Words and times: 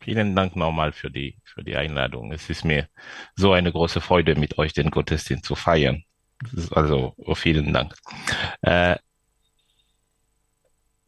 Vielen 0.00 0.36
Dank 0.36 0.54
nochmal 0.54 0.92
für 0.92 1.10
die, 1.10 1.36
für 1.44 1.64
die 1.64 1.76
Einladung. 1.76 2.32
Es 2.32 2.48
ist 2.48 2.64
mir 2.64 2.88
so 3.34 3.52
eine 3.52 3.72
große 3.72 4.00
Freude, 4.00 4.36
mit 4.36 4.56
euch 4.58 4.72
den 4.72 4.90
Gottesdienst 4.90 5.44
zu 5.44 5.54
feiern. 5.54 6.04
Also 6.70 7.16
vielen 7.34 7.72
Dank. 7.72 7.94
Äh, 8.62 8.96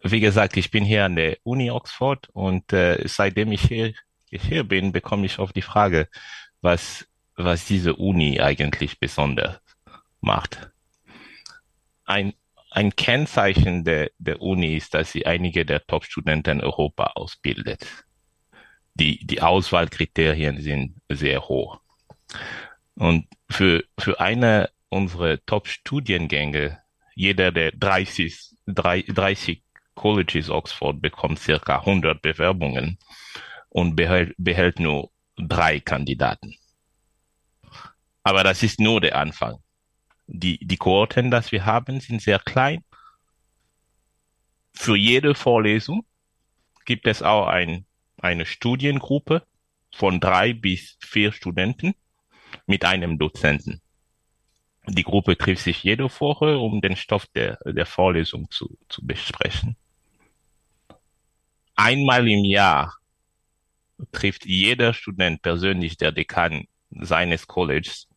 wie 0.03 0.21
gesagt, 0.21 0.57
ich 0.57 0.71
bin 0.71 0.85
hier 0.85 1.05
an 1.05 1.15
der 1.15 1.39
Uni 1.45 1.71
Oxford 1.71 2.29
und 2.31 2.73
äh, 2.73 3.07
seitdem 3.07 3.53
ich 3.53 3.63
hier, 3.63 3.95
ich 4.29 4.43
hier 4.43 4.65
bin, 4.65 4.93
bekomme 4.93 5.27
ich 5.27 5.39
oft 5.39 5.55
die 5.55 5.63
Frage, 5.63 6.09
was, 6.61 7.07
was 7.37 7.67
diese 7.67 7.95
Uni 7.95 8.41
eigentlich 8.41 8.99
besonders 8.99 9.61
macht. 10.21 10.71
Ein, 12.07 12.33
ein 12.71 12.97
Kennzeichen 12.97 13.85
der, 13.85 14.11
der 14.19 14.43
Uni 14.43 14.77
ist, 14.77 14.95
dass 14.95 15.13
sie 15.13 15.27
einige 15.27 15.65
der 15.65 15.87
Top-Studenten 15.87 16.61
Europa 16.61 17.13
ausbildet 17.15 17.87
die, 18.95 19.25
die 19.27 19.41
Auswahlkriterien 19.41 20.61
sind 20.61 21.01
sehr 21.09 21.49
hoch. 21.49 21.81
Und 22.95 23.27
für, 23.49 23.85
für 23.99 24.21
eine 24.21 24.71
unserer 24.89 25.39
Top-Studiengänge, 25.47 26.79
jeder 27.15 27.53
der 27.53 27.73
30, 27.73 28.57
30 28.67 29.63
Colleges 29.95 30.51
Oxford 30.51 31.01
bekommt 31.01 31.39
circa 31.39 31.81
100 31.81 32.23
Bewerbungen 32.23 32.99
und 33.69 33.97
behält, 33.97 34.35
behält 34.39 34.81
nur 34.81 35.11
drei 35.37 35.81
Kandidaten. 35.81 36.57
Aber 38.23 38.45
das 38.45 38.63
ist 38.63 38.81
nur 38.81 39.01
der 39.01 39.17
Anfang. 39.17 39.63
Die, 40.27 40.59
die 40.65 40.77
Kohorten, 40.77 41.31
das 41.31 41.53
wir 41.53 41.67
haben, 41.67 42.01
sind 42.01 42.23
sehr 42.23 42.39
klein. 42.39 42.85
Für 44.73 44.97
jede 44.97 45.35
Vorlesung 45.35 46.07
gibt 46.85 47.07
es 47.07 47.23
auch 47.23 47.47
ein 47.47 47.87
eine 48.23 48.47
Studiengruppe 48.47 49.43
von 49.93 50.21
drei 50.21 50.53
bis 50.53 50.97
vier 51.01 51.33
Studenten 51.33 51.95
mit 52.67 52.85
einem 52.85 53.19
Dozenten. 53.19 53.81
Die 54.87 55.03
Gruppe 55.03 55.37
trifft 55.37 55.63
sich 55.63 55.83
jede 55.83 56.05
Woche, 56.05 56.59
um 56.59 56.81
den 56.81 56.97
Stoff 56.97 57.27
der, 57.27 57.59
der 57.65 57.87
Vorlesung 57.87 58.51
zu, 58.51 58.79
zu 58.89 59.07
besprechen. 59.07 59.77
Einmal 61.75 62.29
im 62.29 62.45
Jahr 62.45 62.97
trifft 64.13 64.47
jeder 64.47 64.95
Student 64.95 65.43
persönlich 65.43 65.97
der 65.97 66.13
Dekan 66.13 66.67
seines 66.91 67.47
Colleges, 67.47 68.09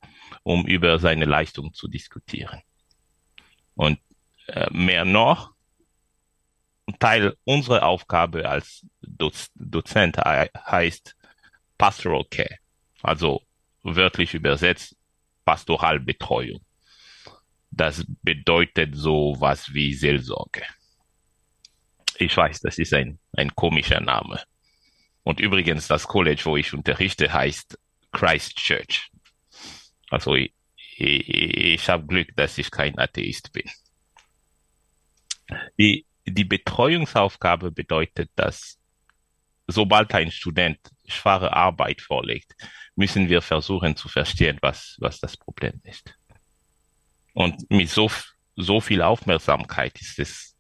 um 0.43 0.65
über 0.65 0.99
seine 0.99 1.25
Leistung 1.25 1.73
zu 1.73 1.87
diskutieren. 1.87 2.61
Und 3.75 3.99
äh, 4.47 4.67
mehr 4.71 5.05
noch, 5.05 5.52
Teil 7.03 7.35
unserer 7.43 7.83
Aufgabe 7.83 8.47
als 8.47 8.85
Doz 9.01 9.51
Dozent 9.55 10.15
heißt 10.15 11.17
Pastoral 11.77 12.23
Care, 12.31 12.59
also 13.01 13.41
wörtlich 13.81 14.33
übersetzt 14.33 14.95
Pastoralbetreuung. 15.43 16.61
Das 17.71 18.05
bedeutet 18.21 18.95
so 18.95 19.35
was 19.37 19.73
wie 19.73 19.93
Seelsorge. 19.93 20.63
Ich 22.19 22.37
weiß, 22.37 22.61
das 22.61 22.77
ist 22.79 22.93
ein, 22.93 23.19
ein 23.33 23.53
komischer 23.53 23.99
Name. 23.99 24.41
Und 25.23 25.41
übrigens, 25.41 25.89
das 25.89 26.07
College, 26.07 26.43
wo 26.45 26.55
ich 26.55 26.73
unterrichte, 26.73 27.33
heißt 27.33 27.77
Christ 28.13 28.55
Church. 28.55 29.11
Also 30.09 30.35
ich, 30.35 30.53
ich, 30.95 31.27
ich 31.27 31.89
habe 31.89 32.07
Glück, 32.07 32.33
dass 32.37 32.57
ich 32.57 32.71
kein 32.71 32.97
Atheist 32.97 33.51
bin. 33.51 33.69
Die, 35.77 36.05
die 36.25 36.45
Betreuungsaufgabe 36.45 37.71
bedeutet, 37.71 38.31
dass 38.35 38.79
sobald 39.67 40.13
ein 40.13 40.31
Student 40.31 40.79
schwache 41.05 41.53
Arbeit 41.53 42.01
vorlegt, 42.01 42.55
müssen 42.95 43.29
wir 43.29 43.41
versuchen 43.41 43.95
zu 43.95 44.07
verstehen, 44.07 44.57
was, 44.61 44.97
was 44.99 45.19
das 45.19 45.37
Problem 45.37 45.81
ist. 45.83 46.15
Und 47.33 47.69
mit 47.69 47.89
so, 47.89 48.09
so 48.55 48.81
viel 48.81 49.01
Aufmerksamkeit 49.01 49.99
ist 49.99 50.19
es 50.19 50.55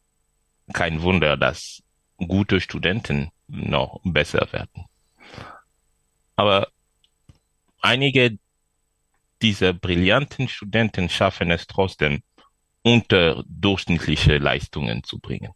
kein 0.73 1.01
Wunder, 1.01 1.37
dass 1.37 1.83
gute 2.17 2.59
Studenten 2.59 3.29
noch 3.47 3.99
besser 4.03 4.51
werden. 4.51 4.85
Aber 6.35 6.69
einige 7.81 8.37
dieser 9.41 9.73
brillanten 9.73 10.47
Studenten 10.47 11.09
schaffen 11.09 11.51
es 11.51 11.67
trotzdem, 11.67 12.23
unterdurchschnittliche 12.83 14.37
Leistungen 14.37 15.03
zu 15.03 15.19
bringen. 15.19 15.53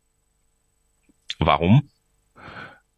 Warum? 1.40 1.90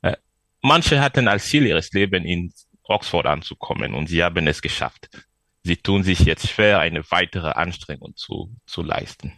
Äh, 0.01 0.15
manche 0.61 1.01
hatten 1.01 1.27
als 1.27 1.47
Ziel 1.47 1.65
ihres 1.65 1.91
Lebens 1.91 2.25
in 2.25 2.53
Oxford 2.83 3.25
anzukommen 3.25 3.93
und 3.93 4.07
sie 4.07 4.23
haben 4.23 4.47
es 4.47 4.61
geschafft. 4.61 5.09
Sie 5.63 5.77
tun 5.77 6.03
sich 6.03 6.19
jetzt 6.19 6.47
schwer, 6.47 6.79
eine 6.79 7.03
weitere 7.11 7.49
Anstrengung 7.49 8.15
zu, 8.15 8.55
zu 8.65 8.81
leisten. 8.81 9.33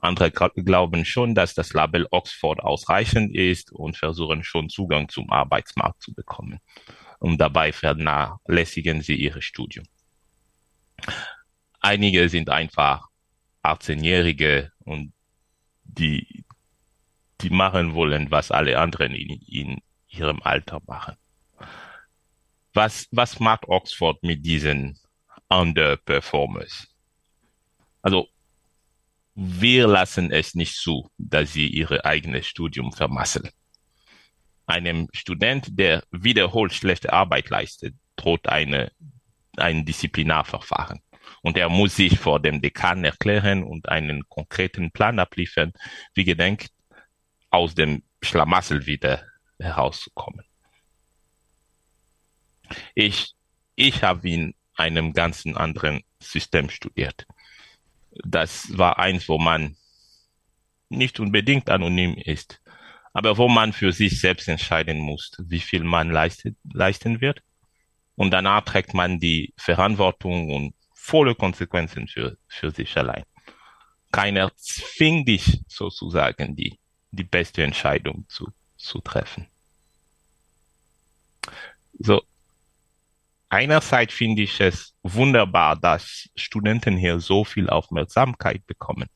Andere 0.00 0.30
glauben 0.30 1.04
schon, 1.04 1.34
dass 1.34 1.54
das 1.54 1.72
Label 1.72 2.06
Oxford 2.10 2.60
ausreichend 2.60 3.34
ist 3.34 3.72
und 3.72 3.96
versuchen 3.96 4.44
schon 4.44 4.68
Zugang 4.68 5.08
zum 5.08 5.30
Arbeitsmarkt 5.30 6.02
zu 6.02 6.14
bekommen. 6.14 6.60
Und 7.18 7.38
dabei 7.38 7.72
vernachlässigen 7.72 9.02
sie 9.02 9.16
ihre 9.16 9.42
Studium. 9.42 9.86
Einige 11.80 12.28
sind 12.28 12.48
einfach 12.48 13.08
18-Jährige 13.62 14.72
und 14.84 15.12
die, 15.84 16.44
die 17.40 17.50
machen 17.50 17.94
wollen, 17.94 18.30
was 18.30 18.50
alle 18.50 18.78
anderen 18.78 19.14
in, 19.14 19.40
in 19.46 19.82
ihrem 20.08 20.40
Alter 20.42 20.80
machen. 20.86 21.16
Was, 22.74 23.08
was 23.10 23.40
macht 23.40 23.68
Oxford 23.68 24.22
mit 24.22 24.44
diesen 24.44 24.98
Underperformers? 25.48 26.88
Also, 28.02 28.28
wir 29.34 29.86
lassen 29.86 30.30
es 30.30 30.54
nicht 30.54 30.76
zu, 30.76 31.10
dass 31.16 31.52
sie 31.52 31.68
ihre 31.68 32.04
eigenes 32.04 32.46
Studium 32.46 32.92
vermasseln. 32.92 33.50
Einem 34.66 35.08
Student, 35.12 35.78
der 35.78 36.02
wiederholt 36.10 36.72
schlechte 36.72 37.12
Arbeit 37.12 37.48
leistet, 37.48 37.94
droht 38.16 38.48
eine, 38.48 38.92
ein 39.56 39.84
Disziplinarverfahren 39.84 41.00
und 41.42 41.56
er 41.56 41.68
muss 41.68 41.96
sich 41.96 42.18
vor 42.18 42.40
dem 42.40 42.60
Dekan 42.60 43.04
erklären 43.04 43.62
und 43.62 43.88
einen 43.88 44.28
konkreten 44.28 44.90
Plan 44.90 45.18
abliefern, 45.18 45.72
wie 46.14 46.24
gedenkt, 46.24 46.70
aus 47.50 47.74
dem 47.74 48.02
Schlamassel 48.22 48.86
wieder 48.86 49.24
herauszukommen. 49.58 50.44
Ich, 52.94 53.34
ich 53.74 54.02
habe 54.02 54.28
in 54.28 54.54
einem 54.74 55.12
ganzen 55.12 55.56
anderen 55.56 56.02
System 56.20 56.70
studiert. 56.70 57.26
Das 58.24 58.76
war 58.76 58.98
eins, 58.98 59.28
wo 59.28 59.38
man 59.38 59.76
nicht 60.88 61.20
unbedingt 61.20 61.70
anonym 61.70 62.14
ist, 62.16 62.60
aber 63.12 63.36
wo 63.36 63.48
man 63.48 63.72
für 63.72 63.92
sich 63.92 64.20
selbst 64.20 64.48
entscheiden 64.48 64.98
muss, 64.98 65.32
wie 65.38 65.60
viel 65.60 65.84
man 65.84 66.10
leistet, 66.10 66.56
leisten 66.72 67.20
wird. 67.20 67.42
Und 68.14 68.32
danach 68.32 68.64
trägt 68.64 68.94
man 68.94 69.20
die 69.20 69.52
Verantwortung 69.56 70.50
und 70.50 70.74
volle 71.08 71.34
Konsequenzen 71.34 72.06
für, 72.06 72.36
für 72.48 72.70
sich 72.70 72.94
allein. 72.96 73.24
Keiner 74.12 74.52
zwingt 74.56 75.26
dich 75.26 75.62
sozusagen, 75.66 76.54
die, 76.54 76.78
die 77.10 77.24
beste 77.24 77.62
Entscheidung 77.62 78.26
zu, 78.28 78.52
zu 78.76 79.00
treffen. 79.00 79.46
So, 81.98 82.22
einerseits 83.48 84.14
finde 84.14 84.42
ich 84.42 84.60
es 84.60 84.94
wunderbar, 85.02 85.76
dass 85.76 86.28
Studenten 86.36 86.96
hier 86.98 87.18
so 87.20 87.42
viel 87.44 87.70
Aufmerksamkeit 87.70 88.66
bekommen. 88.66 89.08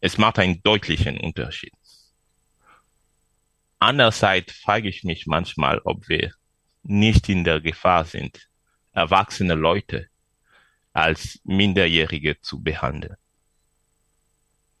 Es 0.00 0.18
macht 0.18 0.38
einen 0.38 0.62
deutlichen 0.62 1.18
Unterschied. 1.18 1.72
Andererseits 3.78 4.52
frage 4.52 4.90
ich 4.90 5.04
mich 5.04 5.26
manchmal, 5.26 5.80
ob 5.84 6.06
wir 6.10 6.32
nicht 6.82 7.30
in 7.30 7.44
der 7.44 7.62
Gefahr 7.62 8.04
sind, 8.04 8.48
erwachsene 8.92 9.54
Leute 9.54 10.09
als 10.92 11.40
Minderjährige 11.44 12.40
zu 12.40 12.62
behandeln. 12.62 13.16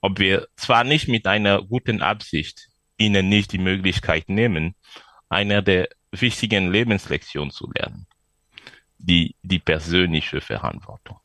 Ob 0.00 0.18
wir 0.18 0.48
zwar 0.56 0.84
nicht 0.84 1.08
mit 1.08 1.26
einer 1.26 1.62
guten 1.62 2.02
Absicht 2.02 2.68
ihnen 2.96 3.28
nicht 3.28 3.52
die 3.52 3.58
Möglichkeit 3.58 4.28
nehmen, 4.28 4.74
einer 5.28 5.62
der 5.62 5.88
wichtigen 6.12 6.70
Lebenslektion 6.70 7.50
zu 7.50 7.70
lernen. 7.74 8.06
Die, 8.98 9.34
die 9.42 9.58
persönliche 9.58 10.42
Verantwortung. 10.42 11.18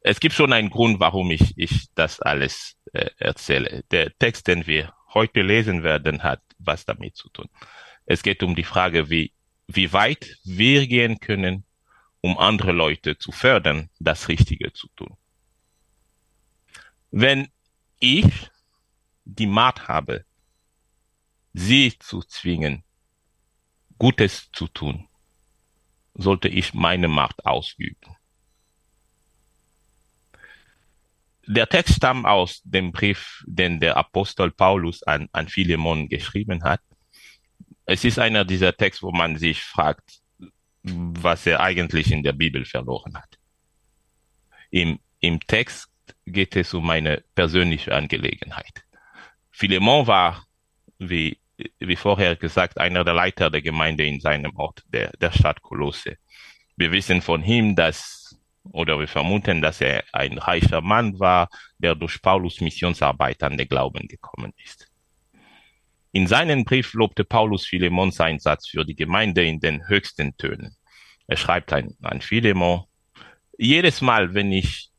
Es 0.00 0.20
gibt 0.20 0.34
schon 0.34 0.52
einen 0.52 0.68
Grund, 0.68 1.00
warum 1.00 1.30
ich, 1.30 1.56
ich 1.56 1.88
das 1.94 2.20
alles 2.20 2.76
äh, 2.92 3.08
erzähle. 3.16 3.84
Der 3.90 4.12
Text, 4.18 4.46
den 4.48 4.66
wir 4.66 4.92
heute 5.14 5.40
lesen 5.40 5.82
werden, 5.82 6.22
hat 6.22 6.42
was 6.58 6.84
damit 6.84 7.16
zu 7.16 7.30
tun. 7.30 7.48
Es 8.04 8.22
geht 8.22 8.42
um 8.42 8.54
die 8.54 8.64
Frage, 8.64 9.08
wie, 9.08 9.32
wie 9.66 9.92
weit 9.92 10.38
wir 10.44 10.86
gehen 10.86 11.20
können, 11.20 11.64
um 12.20 12.38
andere 12.38 12.72
Leute 12.72 13.18
zu 13.18 13.32
fördern, 13.32 13.90
das 13.98 14.28
Richtige 14.28 14.72
zu 14.72 14.88
tun. 14.96 15.16
Wenn 17.10 17.48
ich 17.98 18.50
die 19.24 19.46
Macht 19.46 19.88
habe, 19.88 20.24
sie 21.52 21.96
zu 21.98 22.20
zwingen, 22.22 22.82
Gutes 23.98 24.50
zu 24.52 24.66
tun, 24.68 25.08
sollte 26.14 26.48
ich 26.48 26.74
meine 26.74 27.08
Macht 27.08 27.44
ausüben. 27.46 28.16
Der 31.46 31.68
Text 31.68 31.96
stammt 31.96 32.24
aus 32.24 32.62
dem 32.64 32.90
Brief, 32.90 33.44
den 33.46 33.78
der 33.78 33.96
Apostel 33.96 34.50
Paulus 34.50 35.02
an, 35.02 35.28
an 35.32 35.48
Philemon 35.48 36.08
geschrieben 36.08 36.64
hat. 36.64 36.80
Es 37.86 38.04
ist 38.04 38.18
einer 38.18 38.44
dieser 38.44 38.76
Texte, 38.76 39.06
wo 39.06 39.12
man 39.12 39.36
sich 39.36 39.62
fragt, 39.62 40.20
was 40.82 41.46
er 41.46 41.60
eigentlich 41.60 42.10
in 42.10 42.22
der 42.22 42.32
Bibel 42.32 42.64
verloren 42.64 43.16
hat. 43.16 43.38
Im, 44.70 44.98
im 45.20 45.40
Text 45.40 45.90
geht 46.26 46.56
es 46.56 46.74
um 46.74 46.88
eine 46.90 47.22
persönliche 47.34 47.94
Angelegenheit. 47.94 48.84
Philemon 49.50 50.06
war, 50.06 50.44
wie, 50.98 51.38
wie 51.78 51.96
vorher 51.96 52.36
gesagt, 52.36 52.78
einer 52.78 53.04
der 53.04 53.14
Leiter 53.14 53.50
der 53.50 53.62
Gemeinde 53.62 54.04
in 54.04 54.20
seinem 54.20 54.56
Ort, 54.56 54.82
der, 54.88 55.10
der 55.20 55.32
Stadt 55.32 55.62
Kolosse. 55.62 56.16
Wir 56.76 56.90
wissen 56.92 57.22
von 57.22 57.42
ihm, 57.44 57.76
dass, 57.76 58.36
oder 58.64 58.98
wir 58.98 59.08
vermuten, 59.08 59.62
dass 59.62 59.80
er 59.80 60.04
ein 60.12 60.38
reicher 60.38 60.80
Mann 60.80 61.18
war, 61.20 61.48
der 61.78 61.94
durch 61.94 62.20
Paulus 62.20 62.60
Missionsarbeit 62.60 63.42
an 63.42 63.56
den 63.56 63.68
Glauben 63.68 64.08
gekommen 64.08 64.52
ist. 64.64 64.90
In 66.14 66.28
seinem 66.28 66.64
Brief 66.64 66.94
lobte 66.94 67.24
Paulus 67.24 67.66
Philemons 67.66 68.20
Einsatz 68.20 68.68
für 68.68 68.84
die 68.84 68.94
Gemeinde 68.94 69.44
in 69.44 69.58
den 69.58 69.88
höchsten 69.88 70.36
Tönen. 70.36 70.76
Er 71.26 71.36
schreibt 71.36 71.72
an, 71.72 71.96
an 72.02 72.20
Philemon, 72.20 72.84
jedes 73.58 74.00
Mal, 74.00 74.32
wenn 74.32 74.52
ich 74.52 74.90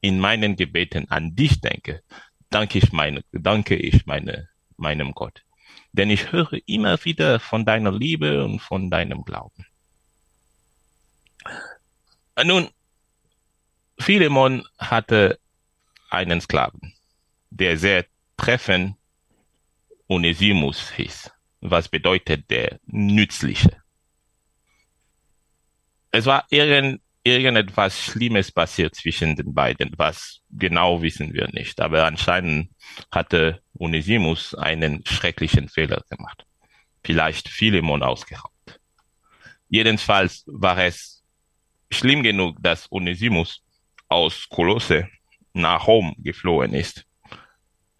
in 0.00 0.18
meinen 0.18 0.56
Gebeten 0.56 1.10
an 1.10 1.36
dich 1.36 1.60
denke, 1.60 2.02
danke 2.48 2.78
ich 2.78 2.92
meine, 2.92 3.22
danke 3.30 3.76
ich 3.76 4.06
meine, 4.06 4.48
meinem 4.78 5.12
Gott. 5.12 5.44
Denn 5.92 6.08
ich 6.08 6.32
höre 6.32 6.56
immer 6.64 7.04
wieder 7.04 7.40
von 7.40 7.66
deiner 7.66 7.92
Liebe 7.92 8.42
und 8.42 8.60
von 8.60 8.90
deinem 8.90 9.22
Glauben. 9.22 9.66
Nun, 12.42 12.70
Philemon 13.98 14.66
hatte 14.78 15.38
einen 16.08 16.40
Sklaven, 16.40 16.94
der 17.50 17.76
sehr 17.76 18.06
treffend 18.38 18.96
Onesimus 20.08 20.90
hieß, 20.92 21.30
was 21.60 21.88
bedeutet 21.88 22.50
der 22.50 22.78
Nützliche. 22.86 23.82
Es 26.10 26.26
war 26.26 26.46
irgend, 26.50 27.00
irgendetwas 27.24 27.98
Schlimmes 28.00 28.52
passiert 28.52 28.94
zwischen 28.94 29.34
den 29.34 29.54
beiden. 29.54 29.92
Was 29.96 30.40
genau 30.50 31.02
wissen 31.02 31.32
wir 31.32 31.48
nicht. 31.52 31.80
Aber 31.80 32.04
anscheinend 32.04 32.70
hatte 33.10 33.62
Onesimus 33.78 34.54
einen 34.54 35.04
schrecklichen 35.06 35.68
Fehler 35.68 36.02
gemacht. 36.10 36.44
Vielleicht 37.02 37.48
Philemon 37.48 38.02
ausgeraubt. 38.02 38.80
Jedenfalls 39.68 40.44
war 40.46 40.78
es 40.78 41.24
schlimm 41.90 42.22
genug, 42.22 42.56
dass 42.62 42.90
Onesimus 42.92 43.62
aus 44.08 44.48
Kolosse 44.48 45.08
nach 45.54 45.86
Rom 45.86 46.14
geflohen 46.18 46.74
ist. 46.74 47.04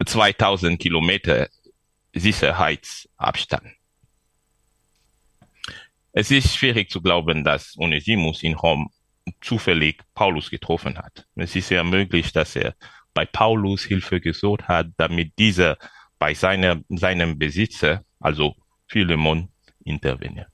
2000 0.05 0.79
Kilometer 0.79 1.49
Sicherheitsabstand. 2.15 3.67
Es 6.13 6.31
ist 6.31 6.55
schwierig 6.55 6.89
zu 6.89 7.01
glauben, 7.01 7.43
dass 7.43 7.77
Onesimus 7.77 8.41
in 8.41 8.53
Rom 8.53 8.89
zufällig 9.41 10.01
Paulus 10.13 10.49
getroffen 10.49 10.97
hat. 10.97 11.27
Es 11.35 11.55
ist 11.55 11.69
ja 11.69 11.83
möglich, 11.83 12.31
dass 12.31 12.55
er 12.55 12.73
bei 13.13 13.25
Paulus 13.25 13.83
Hilfe 13.83 14.21
gesucht 14.21 14.67
hat, 14.67 14.87
damit 14.97 15.37
dieser 15.37 15.77
bei 16.17 16.33
seiner, 16.33 16.81
seinem 16.89 17.37
Besitzer, 17.37 18.03
also 18.19 18.55
Philemon, 18.87 19.49
interveniert. 19.83 20.49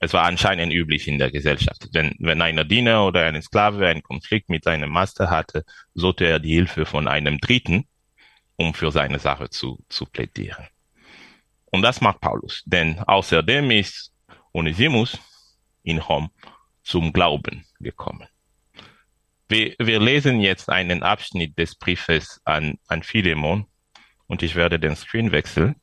Es 0.00 0.12
war 0.12 0.24
anscheinend 0.24 0.72
üblich 0.72 1.06
in 1.06 1.18
der 1.18 1.30
Gesellschaft. 1.30 1.88
Wenn, 1.92 2.16
wenn 2.18 2.42
einer 2.42 2.64
Diener 2.64 3.06
oder 3.06 3.24
ein 3.24 3.40
Sklave 3.40 3.86
einen 3.86 4.02
Konflikt 4.02 4.48
mit 4.48 4.64
seinem 4.64 4.90
Master 4.90 5.30
hatte, 5.30 5.64
sollte 5.94 6.24
er 6.24 6.40
die 6.40 6.54
Hilfe 6.54 6.86
von 6.86 7.06
einem 7.06 7.38
Dritten, 7.38 7.86
um 8.56 8.74
für 8.74 8.90
seine 8.90 9.18
Sache 9.18 9.48
zu, 9.50 9.78
zu 9.88 10.06
plädieren. 10.06 10.66
Und 11.66 11.82
das 11.82 12.00
macht 12.00 12.20
Paulus, 12.20 12.62
denn 12.66 12.98
außerdem 13.00 13.70
ist 13.70 14.12
Onesimus 14.52 15.18
in 15.82 15.98
Rom 15.98 16.30
zum 16.82 17.12
Glauben 17.12 17.64
gekommen. 17.80 18.28
Wir, 19.48 19.74
wir 19.78 20.00
lesen 20.00 20.40
jetzt 20.40 20.68
einen 20.68 21.02
Abschnitt 21.02 21.58
des 21.58 21.74
Briefes 21.74 22.40
an, 22.44 22.78
an 22.86 23.02
Philemon 23.02 23.66
und 24.26 24.42
ich 24.42 24.54
werde 24.54 24.78
den 24.78 24.96
Screen 24.96 25.32
wechseln. 25.32 25.76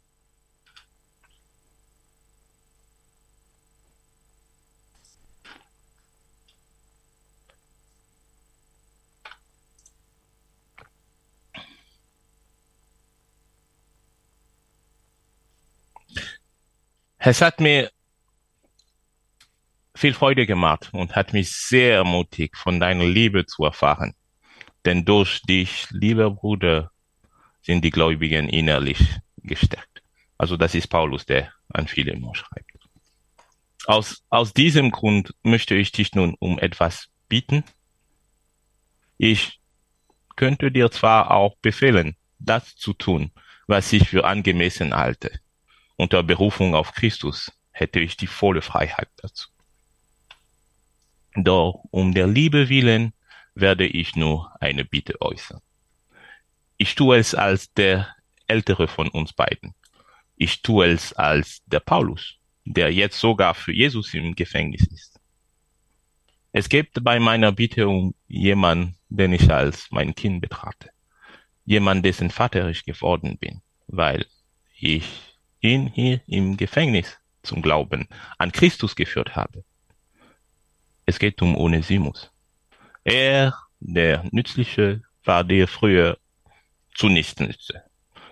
Es 17.21 17.42
hat 17.42 17.60
mir 17.60 17.92
viel 19.94 20.13
Freude 20.13 20.45
gemacht 20.45 20.89
und 20.94 21.18
hat 21.18 21.33
mich 21.33 21.51
sehr 21.51 21.95
ermutigt, 21.95 22.56
von 22.56 22.80
deiner 22.80 23.06
Liebe 23.06 23.45
zu 23.45 23.66
erfahren. 23.66 24.16
Denn 24.86 25.04
durch 25.04 25.42
dich, 25.42 25.88
lieber 25.89 26.31
Bruder, 26.31 26.92
sind 27.62 27.83
die 27.83 27.89
Gläubigen 27.89 28.48
innerlich 28.48 29.00
gestärkt. 29.38 30.01
Also 30.38 30.56
das 30.56 30.73
ist 30.73 30.88
Paulus, 30.88 31.26
der 31.26 31.52
an 31.68 31.88
Philemon 31.88 32.33
schreibt. 32.33 32.71
Aus, 33.85 34.23
aus 34.30 34.54
diesem 34.54 34.92
Grund 34.92 35.35
möchte 35.44 35.76
ich 35.76 35.92
dich 35.92 36.16
nun 36.16 36.35
um 36.40 36.57
etwas 36.57 37.09
bitten. 37.28 37.66
Ich 39.18 39.59
könnte 40.38 40.71
dir 40.71 40.90
zwar 40.90 41.31
auch 41.31 41.57
befehlen, 41.61 42.16
das 42.38 42.78
zu 42.78 42.94
tun, 42.94 43.31
was 43.68 43.92
ich 43.92 44.07
für 44.07 44.26
angemessen 44.26 44.95
halte. 44.95 45.42
Unter 46.00 46.24
Berufung 46.24 46.76
auf 46.76 46.94
Christus 46.94 47.52
hätte 47.72 48.00
ich 48.00 48.16
die 48.16 48.26
volle 48.26 48.62
Freiheit 48.62 49.10
dazu. 49.18 49.50
Doch 51.36 51.84
um 51.92 52.14
der 52.14 52.26
Liebe 52.26 52.70
willen 52.70 53.12
werde 53.54 53.86
ich 53.86 54.16
nur 54.16 54.50
eine 54.62 54.86
Bitte 54.86 55.22
äußern. 55.22 55.60
Ich 56.78 56.96
tue 56.96 57.18
es 57.18 57.36
als 57.36 57.74
der 57.74 58.16
ältere 58.48 58.88
von 58.88 59.10
uns 59.10 59.34
beiden. 59.34 59.76
Ich 60.38 60.62
tue 60.62 60.88
es 60.88 61.12
als 61.12 61.62
der 61.66 61.82
Paulus, 61.82 62.38
der 62.64 62.94
jetzt 62.94 63.20
sogar 63.20 63.54
für 63.54 63.74
Jesus 63.74 64.14
im 64.14 64.36
Gefängnis 64.36 64.88
ist. 64.88 65.20
Es 66.54 66.70
geht 66.70 66.92
bei 67.02 67.20
meiner 67.20 67.52
Bitte 67.52 67.90
um 67.90 68.16
jemanden, 68.30 68.96
den 69.10 69.34
ich 69.34 69.52
als 69.52 69.92
mein 69.92 70.16
Kind 70.16 70.40
betrachte. 70.40 70.92
Jemand, 71.66 72.06
dessen 72.06 72.30
Vater 72.30 72.70
ich 72.70 72.86
geworden 72.86 73.38
bin, 73.38 73.62
weil 73.88 74.26
ich 74.80 75.29
ihn 75.61 75.87
hier 75.87 76.21
im 76.28 76.57
Gefängnis 76.57 77.18
zum 77.44 77.61
Glauben 77.61 78.07
an 78.37 78.51
Christus 78.51 78.95
geführt 78.95 79.35
habe. 79.35 79.63
Es 81.06 81.19
geht 81.19 81.42
um 81.42 81.56
Onesimus. 81.56 82.31
Er, 83.04 83.56
der 83.80 84.25
Nützliche, 84.31 85.01
war 85.23 85.44
dir 85.44 85.68
früher 85.68 86.18
zunächst 86.94 87.39
nütze. 87.39 87.83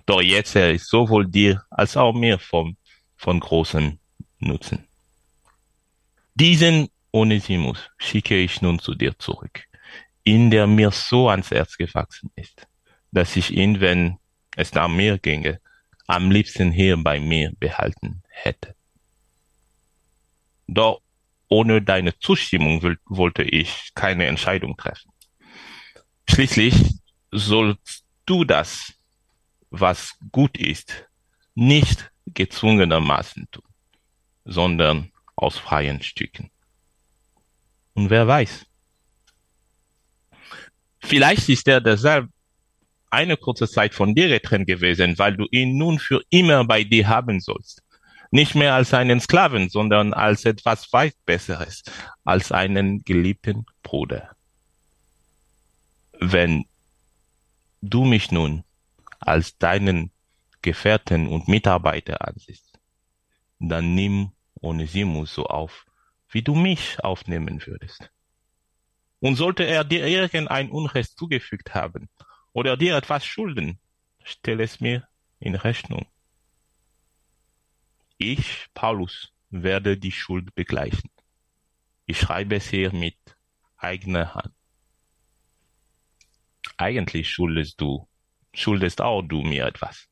Doch 0.05 0.21
jetzt 0.21 0.55
er 0.55 0.71
ist 0.71 0.89
sowohl 0.89 1.27
dir 1.27 1.63
als 1.69 1.97
auch 1.97 2.13
mir 2.13 2.39
vom, 2.39 2.77
von 3.15 3.39
großem 3.39 3.99
Nutzen. 4.39 4.87
Diesen 6.35 6.89
Onesimus 7.11 7.89
schicke 7.97 8.37
ich 8.37 8.61
nun 8.61 8.79
zu 8.79 8.93
dir 8.93 9.17
zurück, 9.17 9.63
in 10.23 10.51
der 10.51 10.67
mir 10.67 10.91
so 10.91 11.29
ans 11.29 11.51
Herz 11.51 11.77
gewachsen 11.77 12.31
ist, 12.35 12.67
dass 13.11 13.35
ich 13.35 13.51
ihn, 13.51 13.79
wenn 13.79 14.17
es 14.55 14.73
nach 14.73 14.87
mir 14.87 15.17
ginge, 15.17 15.59
am 16.07 16.31
liebsten 16.31 16.71
hier 16.71 16.97
bei 16.97 17.19
mir 17.19 17.51
behalten 17.59 18.23
hätte. 18.29 18.75
Doch 20.67 21.01
ohne 21.49 21.81
deine 21.81 22.17
Zustimmung 22.17 22.81
will, 22.81 22.97
wollte 23.05 23.43
ich 23.43 23.91
keine 23.93 24.25
Entscheidung 24.25 24.75
treffen. 24.75 25.11
Schließlich 26.29 26.75
sollst 27.31 28.05
du 28.25 28.43
das, 28.43 28.93
was 29.69 30.17
gut 30.31 30.57
ist, 30.57 31.07
nicht 31.55 32.11
gezwungenermaßen 32.25 33.47
tun, 33.51 33.63
sondern 34.45 35.11
aus 35.35 35.57
freien 35.57 36.01
Stücken. 36.01 36.51
Und 37.93 38.09
wer 38.09 38.27
weiß, 38.27 38.65
vielleicht 40.99 41.49
ist 41.49 41.67
er 41.67 41.81
deshalb 41.81 42.29
eine 43.09 43.37
kurze 43.37 43.67
Zeit 43.67 43.93
von 43.93 44.15
dir 44.15 44.27
getrennt 44.27 44.67
gewesen, 44.67 45.17
weil 45.17 45.37
du 45.37 45.47
ihn 45.51 45.77
nun 45.77 45.99
für 45.99 46.21
immer 46.29 46.65
bei 46.65 46.83
dir 46.83 47.07
haben 47.07 47.39
sollst. 47.39 47.83
Nicht 48.31 48.55
mehr 48.55 48.73
als 48.73 48.93
einen 48.93 49.21
Sklaven, 49.21 49.69
sondern 49.69 50.13
als 50.13 50.43
etwas 50.43 50.91
weit 50.91 51.15
Besseres, 51.25 51.83
als 52.25 52.51
einen 52.51 53.03
geliebten 53.05 53.65
Bruder. 53.83 54.35
Wenn 56.19 56.65
du 57.81 58.03
mich 58.03 58.31
nun 58.31 58.63
als 59.19 59.57
deinen 59.57 60.11
Gefährten 60.61 61.27
und 61.27 61.47
Mitarbeiter 61.47 62.27
ansiehst, 62.27 62.79
dann 63.59 63.95
nimm 63.95 64.31
Onesimus 64.61 65.33
so 65.33 65.45
auf, 65.45 65.85
wie 66.29 66.41
du 66.41 66.53
mich 66.53 66.99
aufnehmen 67.03 67.65
würdest. 67.65 68.11
Und 69.19 69.35
sollte 69.35 69.63
er 69.63 69.83
dir 69.83 70.05
irgendein 70.05 70.69
Unrecht 70.69 71.17
zugefügt 71.17 71.73
haben 71.73 72.09
oder 72.57 72.75
dir 72.75 72.97
etwas 72.97 73.23
schulden, 73.23 73.77
stell 74.23 74.61
es 74.61 74.79
mir 74.79 75.07
in 75.37 75.53
Rechnung. 75.53 76.07
Ich, 78.17 78.65
Paulus, 78.73 79.31
werde 79.51 79.95
die 79.95 80.11
Schuld 80.11 80.55
begleichen. 80.55 81.11
Ich 82.07 82.17
schreibe 82.17 82.55
es 82.55 82.67
hier 82.67 82.91
mit 82.91 83.15
eigener 83.77 84.33
Hand. 84.33 84.55
Eigentlich 86.77 87.29
schuldest 87.29 87.79
du, 87.79 88.09
schuldest 88.55 89.01
auch 89.01 89.21
du 89.21 89.43
mir 89.43 89.67
etwas, 89.67 90.09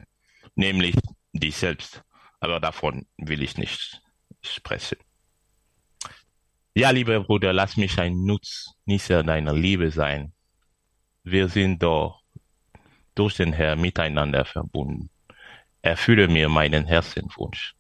nämlich 0.54 0.94
dich 1.34 1.56
selbst. 1.56 2.04
Aber 2.40 2.60
davon 2.60 3.08
will 3.18 3.42
ich 3.42 3.58
nicht 3.58 4.04
sprechen. 4.44 5.00
Ja, 6.76 6.92
lieber 6.92 7.22
Bruder, 7.22 7.54
lass 7.54 7.76
mich 7.76 7.98
ein 7.98 8.24
Nutznießer 8.24 9.24
deiner 9.24 9.54
Liebe 9.54 9.90
sein. 9.90 10.32
Wir 11.24 11.50
sind 11.50 11.82
doch 11.82 12.25
durch 13.16 13.36
den 13.36 13.54
Herrn 13.54 13.82
miteinander 13.82 14.46
verbunden. 14.46 15.10
Erfülle 15.82 16.28
mir 16.28 16.50
meinen 16.50 16.86
Herzenwunsch. 16.86 17.76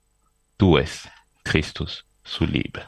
Tu 0.58 0.78
es, 0.78 1.08
Christus 1.44 2.06
zu 2.24 2.46
Liebe. 2.46 2.86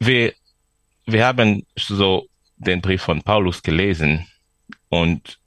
Wir, 0.00 0.32
wir 1.06 1.26
haben 1.26 1.66
so 1.76 2.28
den 2.56 2.80
Brief 2.80 3.02
von 3.02 3.22
Paulus 3.22 3.62
gelesen 3.62 4.26
und 4.88 5.38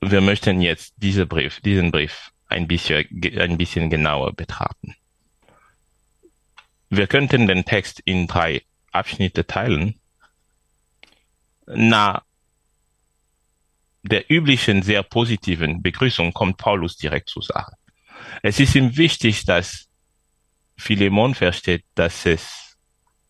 wir 0.00 0.20
möchten 0.20 0.60
jetzt 0.60 0.94
diese 0.96 1.26
Brief, 1.26 1.60
diesen 1.60 1.90
Brief 1.90 2.30
ein 2.48 2.66
bisschen, 2.66 3.06
ein 3.38 3.58
bisschen 3.58 3.90
genauer 3.90 4.32
betrachten. 4.32 4.94
Wir 6.90 7.06
könnten 7.06 7.46
den 7.46 7.64
Text 7.64 8.00
in 8.04 8.26
drei 8.26 8.62
Abschnitte 8.92 9.46
teilen. 9.46 10.00
Na 11.66 12.22
der 14.02 14.30
üblichen 14.30 14.82
sehr 14.82 15.02
positiven 15.02 15.82
Begrüßung 15.82 16.32
kommt 16.32 16.56
Paulus 16.56 16.96
direkt 16.96 17.28
zur 17.28 17.42
Sache. 17.42 17.76
Es 18.42 18.58
ist 18.58 18.74
ihm 18.74 18.96
wichtig, 18.96 19.44
dass 19.44 19.88
Philemon 20.76 21.34
versteht, 21.34 21.84
dass 21.94 22.26
es 22.26 22.76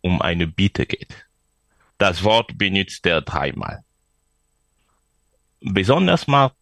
um 0.01 0.23
eine 0.23 0.47
Bitte 0.47 0.87
geht. 0.87 1.27
Das 1.99 2.23
Wort 2.23 2.57
benutzt 2.57 3.05
er 3.07 3.21
dreimal. 3.21 3.85
Besonders 5.61 6.27
macht 6.27 6.55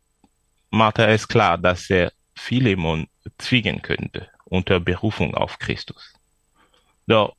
machte 0.71 1.07
es 1.07 1.29
klar, 1.29 1.57
dass 1.59 1.89
er 1.91 2.13
Philemon 2.35 3.07
zwingen 3.39 3.83
könnte 3.83 4.29
unter 4.45 4.81
Berufung 4.81 5.35
auf 5.35 5.59
Christus. 5.59 6.18
Doch 7.09 7.37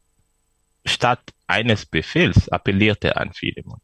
statt 0.83 1.21
eines 1.45 1.85
Befehls 1.85 2.49
appellierte 2.49 3.09
er 3.09 3.17
an 3.17 3.33
Philemon. 3.33 3.79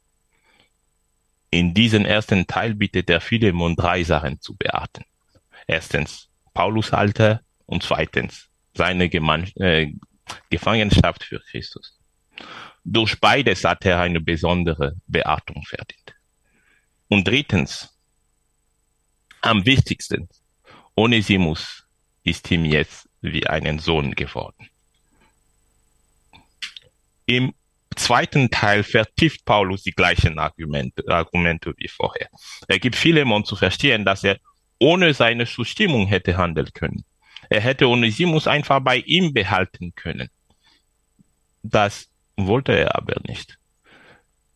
In 1.52 1.76
diesem 1.76 2.06
ersten 2.06 2.48
Teil 2.48 2.74
bittet 2.74 3.08
der 3.08 3.22
Philemon 3.22 3.76
drei 3.76 4.04
Sachen 4.04 4.42
zu 4.42 4.56
beachten. 4.56 5.06
Erstens 5.68 6.28
Paulus 6.56 6.92
Alter 6.92 7.42
und 7.68 7.84
zweitens 7.84 8.50
seine 8.74 9.10
Geman 9.10 9.44
äh, 9.58 9.94
Gefangenschaft 10.50 11.24
für 11.24 11.40
Christus. 11.40 12.00
Durch 12.84 13.20
beides 13.20 13.64
hat 13.64 13.86
er 13.86 14.00
eine 14.00 14.22
besondere 14.22 14.96
Beachtung 15.06 15.64
verdient. 15.66 16.16
Und 17.10 17.28
drittens 17.28 17.96
am 19.42 19.66
wichtigsten, 19.66 20.30
Onesimus 20.96 21.88
ist 22.24 22.50
ihm 22.50 22.66
jetzt 22.66 23.08
wie 23.22 23.46
einen 23.46 23.78
Sohn 23.78 24.16
geworden. 24.16 24.70
Im 27.26 27.54
zweiten 27.96 28.50
Teil 28.50 28.84
vertieft 28.84 29.46
Paulus 29.46 29.84
die 29.84 29.92
gleichen 29.92 30.38
Argumente, 30.40 31.04
Argumente 31.08 31.74
wie 31.78 31.88
vorher. 31.88 32.30
Er 32.68 32.80
gibt 32.80 32.96
Philemon 32.96 33.46
zu 33.46 33.56
verstehen, 33.56 34.06
dass 34.06 34.24
er 34.24 34.38
ohne 34.80 35.14
seine 35.14 35.46
Zustimmung 35.46 36.08
hätte 36.08 36.38
handeln 36.38 36.72
können. 36.74 37.06
Er 37.50 37.62
hätte 37.62 37.88
Onesimus 37.88 38.48
einfach 38.48 38.80
bei 38.82 38.98
ihm 38.98 39.34
behalten 39.34 39.94
können. 39.96 40.30
Das 41.64 42.10
wollte 42.36 42.74
er 42.74 42.96
aber 42.96 43.16
nicht. 43.28 43.58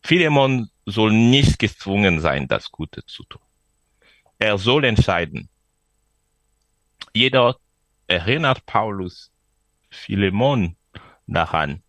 Philemon 0.02 0.70
soll 0.86 1.12
nicht 1.12 1.58
gezwungen 1.58 2.20
sein, 2.20 2.48
das 2.48 2.70
Gute 2.70 3.04
zu 3.06 3.24
tun. 3.24 3.42
Er 4.38 4.58
soll 4.58 4.84
entscheiden. 4.84 5.48
Jedoch 7.12 7.58
erinnert 8.06 8.64
Paulus 8.66 9.30
Philemon 9.90 10.76
daran, 11.26 11.82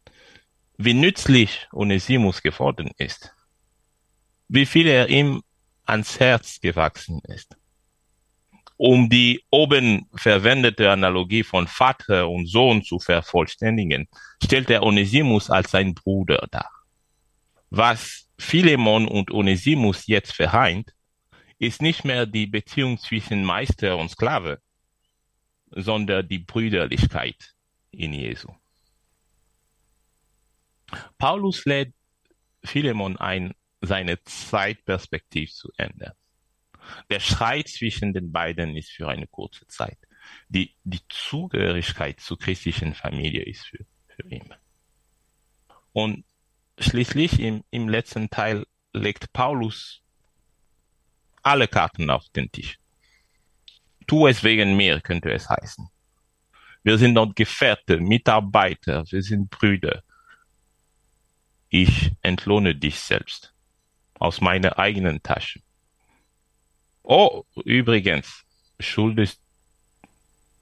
wie 0.83 0.93
nützlich 0.93 1.67
Onesimus 1.71 2.41
geworden 2.41 2.91
ist, 2.97 3.33
wie 4.47 4.65
viel 4.65 4.87
er 4.87 5.09
ihm 5.09 5.41
ans 5.85 6.19
Herz 6.19 6.59
gewachsen 6.59 7.21
ist. 7.25 7.55
Um 8.77 9.09
die 9.09 9.43
oben 9.51 10.07
verwendete 10.15 10.89
Analogie 10.89 11.43
von 11.43 11.67
Vater 11.67 12.27
und 12.29 12.47
Sohn 12.47 12.83
zu 12.83 12.99
vervollständigen, 12.99 14.07
stellt 14.43 14.69
er 14.71 14.83
Onesimus 14.83 15.51
als 15.51 15.71
sein 15.71 15.93
Bruder 15.93 16.47
dar. 16.49 16.71
Was 17.69 18.27
Philemon 18.39 19.07
und 19.07 19.29
Onesimus 19.31 20.07
jetzt 20.07 20.33
vereint, 20.33 20.93
ist 21.59 21.81
nicht 21.81 22.03
mehr 22.03 22.25
die 22.25 22.47
Beziehung 22.47 22.97
zwischen 22.97 23.43
Meister 23.43 23.97
und 23.97 24.09
Sklave, 24.09 24.59
sondern 25.69 26.27
die 26.27 26.39
Brüderlichkeit 26.39 27.53
in 27.91 28.13
Jesu. 28.13 28.49
Paulus 31.17 31.65
lädt 31.65 31.93
Philemon 32.63 33.17
ein, 33.17 33.53
seine 33.81 34.21
Zeitperspektive 34.23 35.51
zu 35.51 35.71
ändern. 35.77 36.13
Der 37.09 37.19
Streit 37.19 37.67
zwischen 37.67 38.13
den 38.13 38.31
beiden 38.31 38.75
ist 38.75 38.91
für 38.91 39.07
eine 39.07 39.27
kurze 39.27 39.67
Zeit. 39.67 39.97
Die, 40.49 40.75
die 40.83 41.01
Zugehörigkeit 41.09 42.19
zur 42.19 42.37
christlichen 42.37 42.93
Familie 42.93 43.43
ist 43.43 43.65
für, 43.65 43.85
für 44.07 44.27
ihn. 44.27 44.53
Und 45.93 46.25
schließlich 46.77 47.39
im, 47.39 47.63
im 47.71 47.89
letzten 47.89 48.29
Teil 48.29 48.65
legt 48.93 49.33
Paulus 49.33 50.01
alle 51.43 51.67
Karten 51.67 52.09
auf 52.09 52.29
den 52.29 52.51
Tisch. 52.51 52.77
Tu 54.07 54.27
es 54.27 54.43
wegen 54.43 54.75
mir, 54.75 55.01
könnte 55.01 55.31
es 55.31 55.49
heißen. 55.49 55.87
Wir 56.83 56.97
sind 56.97 57.15
dort 57.15 57.35
Gefährte, 57.35 57.99
Mitarbeiter, 57.99 59.05
wir 59.09 59.21
sind 59.21 59.49
Brüder. 59.49 60.03
Ich 61.73 62.11
entlohne 62.21 62.75
dich 62.75 62.99
selbst 62.99 63.53
aus 64.19 64.41
meiner 64.41 64.77
eigenen 64.77 65.23
Tasche. 65.23 65.61
Oh, 67.01 67.45
übrigens, 67.63 68.43
schuldest, 68.77 69.39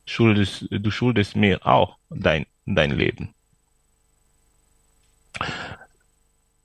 schuldest, 0.06 0.68
du 0.70 0.92
schuldest 0.92 1.36
mir 1.36 1.66
auch 1.66 1.98
dein, 2.12 2.46
dein 2.68 2.92
Leben. 2.92 3.34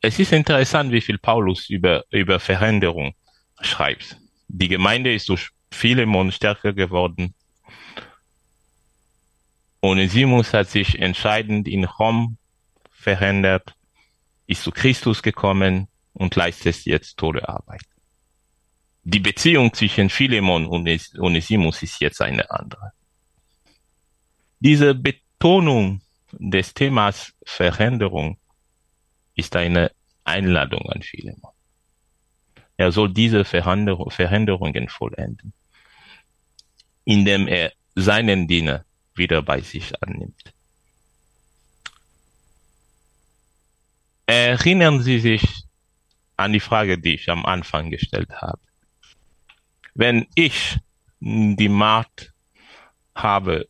Es 0.02 0.18
ist 0.18 0.32
interessant, 0.32 0.92
wie 0.92 1.00
viel 1.00 1.16
Paulus 1.16 1.70
über, 1.70 2.04
über 2.10 2.38
Veränderung 2.38 3.14
schreibst. 3.62 4.18
Die 4.48 4.68
Gemeinde 4.68 5.14
ist 5.14 5.30
durch 5.30 5.48
Philemon 5.70 6.30
stärker 6.30 6.74
geworden. 6.74 7.34
Onesimus 9.80 10.52
hat 10.52 10.68
sich 10.68 10.98
entscheidend 10.98 11.66
in 11.66 11.84
Rom 11.84 12.36
verändert, 12.90 13.74
ist 14.46 14.62
zu 14.62 14.70
Christus 14.70 15.22
gekommen 15.22 15.88
und 16.12 16.36
leistet 16.36 16.84
jetzt 16.84 17.16
tolle 17.16 17.48
Arbeit. 17.48 17.82
Die 19.02 19.20
Beziehung 19.20 19.72
zwischen 19.74 20.08
Philemon 20.08 20.66
und 20.66 20.88
Onesimus 21.18 21.82
ist 21.82 22.00
jetzt 22.00 22.22
eine 22.22 22.50
andere. 22.50 22.92
Diese 24.60 24.94
Betonung 24.94 26.00
des 26.32 26.72
Themas 26.72 27.34
Veränderung 27.44 28.38
ist 29.34 29.56
eine 29.56 29.90
Einladung 30.24 30.88
an 30.90 31.02
Philemon. 31.02 31.52
Er 32.76 32.92
soll 32.92 33.12
diese 33.12 33.44
Veränderungen 33.44 34.88
vollenden, 34.88 35.52
indem 37.04 37.46
er 37.46 37.72
seinen 37.94 38.48
Diener 38.48 38.84
wieder 39.14 39.42
bei 39.42 39.60
sich 39.60 39.92
annimmt. 40.02 40.54
Erinnern 44.26 45.02
Sie 45.02 45.20
sich 45.20 45.64
an 46.36 46.52
die 46.52 46.60
Frage, 46.60 46.98
die 46.98 47.14
ich 47.14 47.30
am 47.30 47.44
Anfang 47.44 47.90
gestellt 47.90 48.30
habe. 48.40 48.60
Wenn 49.94 50.26
ich 50.34 50.78
die 51.20 51.68
Macht 51.68 52.32
habe, 53.14 53.68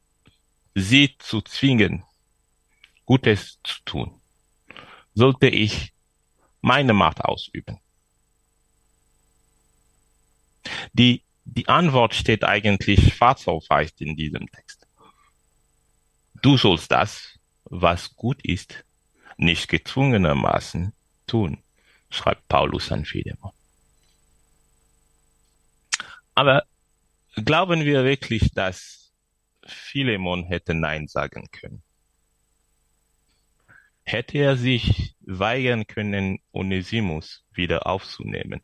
Sie 0.75 1.17
zu 1.19 1.41
zwingen, 1.43 2.05
Gutes 3.05 3.59
zu 3.63 3.77
tun, 3.85 4.21
sollte 5.15 5.49
ich 5.49 5.93
meine 6.63 6.95
Macht 6.95 7.21
ausüben? 7.21 7.79
Die, 10.95 11.23
die 11.45 11.69
Antwort 11.69 12.15
steht 12.15 12.45
eigentlich 12.45 13.15
schwarz 13.15 13.47
auf 13.47 13.69
weiß 13.69 13.93
in 13.99 14.17
diesem 14.17 14.51
Text. 14.51 14.87
Du 16.43 16.57
sollst 16.57 16.91
das, 16.91 17.39
was 17.65 18.15
gut 18.17 18.43
ist, 18.45 18.85
nicht 19.37 19.69
gezwungenermaßen 19.69 20.93
tun, 21.27 21.63
schreibt 22.11 22.47
Paulus 22.49 22.93
an 22.93 23.05
Philemon. 23.05 23.53
Aber 26.35 26.65
glauben 27.37 27.85
wir 27.85 28.05
wirklich, 28.05 28.53
dass 28.53 29.13
Philemon 29.67 30.45
hätte 30.45 30.75
Nein 30.75 31.07
sagen 31.09 31.49
können? 31.51 31.83
Hätte 34.03 34.39
er 34.39 34.57
sich 34.57 35.15
weigern 35.21 35.87
können, 35.87 36.41
Onesimus 36.53 37.45
wieder 37.53 37.87
aufzunehmen? 37.87 38.61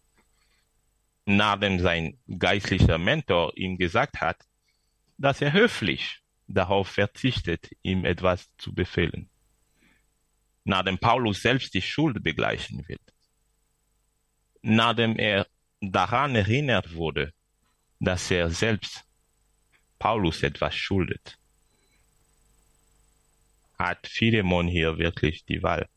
Nachdem 1.24 1.78
sein 1.80 2.18
geistlicher 2.38 2.98
Mentor 2.98 3.56
ihm 3.56 3.78
gesagt 3.78 4.20
hat, 4.20 4.36
dass 5.16 5.40
er 5.40 5.52
höflich 5.52 6.20
darauf 6.48 6.88
verzichtet, 6.88 7.70
ihm 7.82 8.04
etwas 8.04 8.54
zu 8.56 8.74
befehlen 8.74 9.30
nachdem 10.64 10.98
Paulus 10.98 11.42
selbst 11.42 11.74
die 11.74 11.82
Schuld 11.82 12.22
begleichen 12.22 12.86
wird, 12.88 13.00
nachdem 14.62 15.16
er 15.16 15.46
daran 15.80 16.34
erinnert 16.34 16.94
wurde, 16.94 17.32
dass 17.98 18.30
er 18.30 18.50
selbst 18.50 19.04
Paulus 19.98 20.42
etwas 20.42 20.74
schuldet, 20.74 21.38
hat 23.78 24.06
Philemon 24.06 24.68
hier 24.68 24.98
wirklich 24.98 25.44
die 25.44 25.62
Wahl. 25.62 25.88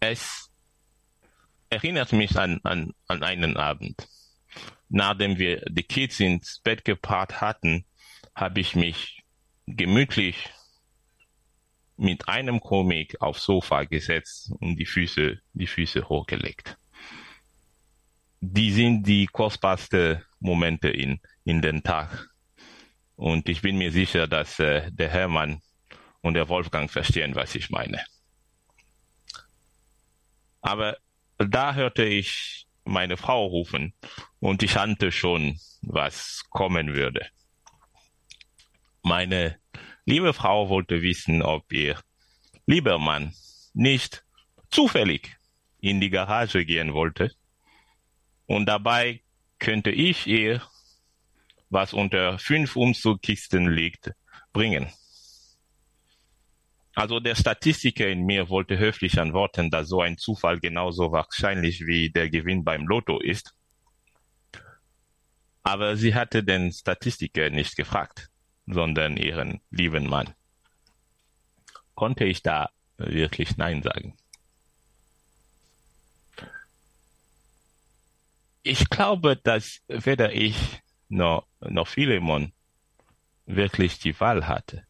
Es 0.00 0.50
erinnert 1.70 2.12
mich 2.12 2.36
an, 2.36 2.60
an, 2.64 2.92
an 3.06 3.22
einen 3.22 3.56
Abend. 3.56 4.08
Nachdem 4.88 5.38
wir 5.38 5.60
die 5.68 5.84
Kids 5.84 6.20
ins 6.20 6.58
Bett 6.58 6.84
gebracht 6.84 7.40
hatten, 7.40 7.86
habe 8.34 8.60
ich 8.60 8.74
mich 8.74 9.21
gemütlich 9.76 10.48
mit 11.96 12.28
einem 12.28 12.60
Comic 12.60 13.20
aufs 13.20 13.44
Sofa 13.44 13.84
gesetzt 13.84 14.52
und 14.60 14.76
die 14.76 14.86
Füße, 14.86 15.40
die 15.52 15.66
Füße 15.66 16.08
hochgelegt. 16.08 16.76
Die 18.40 18.72
sind 18.72 19.04
die 19.04 19.26
kostbarsten 19.26 20.22
Momente 20.40 20.88
in, 20.88 21.20
in 21.44 21.62
den 21.62 21.82
Tag. 21.82 22.28
Und 23.14 23.48
ich 23.48 23.62
bin 23.62 23.78
mir 23.78 23.92
sicher, 23.92 24.26
dass 24.26 24.58
äh, 24.58 24.90
der 24.90 25.10
Hermann 25.10 25.60
und 26.22 26.34
der 26.34 26.48
Wolfgang 26.48 26.90
verstehen, 26.90 27.34
was 27.34 27.54
ich 27.54 27.70
meine. 27.70 28.04
Aber 30.60 30.96
da 31.38 31.74
hörte 31.74 32.04
ich 32.04 32.66
meine 32.84 33.16
Frau 33.16 33.46
rufen 33.46 33.94
und 34.40 34.62
ich 34.62 34.76
ahnte 34.76 35.12
schon, 35.12 35.58
was 35.82 36.42
kommen 36.50 36.94
würde. 36.94 37.28
Meine 39.04 39.58
liebe 40.04 40.32
Frau 40.32 40.68
wollte 40.68 41.02
wissen, 41.02 41.42
ob 41.42 41.72
ihr 41.72 42.00
lieber 42.66 43.00
Mann 43.00 43.34
nicht 43.74 44.24
zufällig 44.70 45.36
in 45.80 46.00
die 46.00 46.10
Garage 46.10 46.64
gehen 46.64 46.94
wollte. 46.94 47.32
Und 48.46 48.66
dabei 48.66 49.22
könnte 49.58 49.90
ich 49.90 50.28
ihr, 50.28 50.62
was 51.68 51.92
unter 51.92 52.38
fünf 52.38 52.76
Umzugkisten 52.76 53.72
liegt, 53.72 54.12
bringen. 54.52 54.86
Also 56.94 57.18
der 57.18 57.34
Statistiker 57.34 58.06
in 58.06 58.24
mir 58.24 58.50
wollte 58.50 58.78
höflich 58.78 59.18
antworten, 59.18 59.70
dass 59.70 59.88
so 59.88 60.00
ein 60.00 60.16
Zufall 60.16 60.60
genauso 60.60 61.10
wahrscheinlich 61.10 61.86
wie 61.86 62.10
der 62.10 62.30
Gewinn 62.30 62.62
beim 62.62 62.86
Lotto 62.86 63.18
ist. 63.18 63.52
Aber 65.64 65.96
sie 65.96 66.14
hatte 66.14 66.44
den 66.44 66.70
Statistiker 66.70 67.50
nicht 67.50 67.74
gefragt 67.76 68.31
sondern 68.66 69.16
ihren 69.16 69.60
lieben 69.70 70.06
Mann. 70.06 70.34
Konnte 71.94 72.24
ich 72.24 72.42
da 72.42 72.70
wirklich 72.96 73.56
Nein 73.56 73.82
sagen? 73.82 74.16
Ich 78.62 78.88
glaube, 78.88 79.36
dass 79.36 79.80
weder 79.88 80.32
ich 80.32 80.82
noch, 81.08 81.46
noch 81.60 81.88
Philemon 81.88 82.52
wirklich 83.46 83.98
die 83.98 84.18
Wahl 84.20 84.46
hatte. 84.46 84.86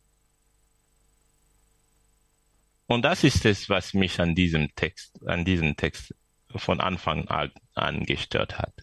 Und 2.86 3.02
das 3.02 3.24
ist 3.24 3.46
es, 3.46 3.70
was 3.70 3.94
mich 3.94 4.20
an 4.20 4.34
diesem 4.34 4.74
Text, 4.74 5.26
an 5.26 5.46
diesem 5.46 5.76
Text 5.76 6.14
von 6.54 6.80
Anfang 6.80 7.26
an 7.74 8.04
gestört 8.04 8.58
hat. 8.58 8.81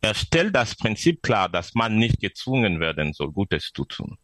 Er 0.00 0.14
stellt 0.14 0.54
das 0.54 0.76
Prinzip 0.76 1.22
klar, 1.22 1.48
dass 1.48 1.74
man 1.74 1.96
nicht 1.96 2.20
gezwungen 2.20 2.80
werden 2.80 3.12
soll, 3.12 3.32
Gutes 3.32 3.72
zu 3.74 3.84
tun. 3.84 4.18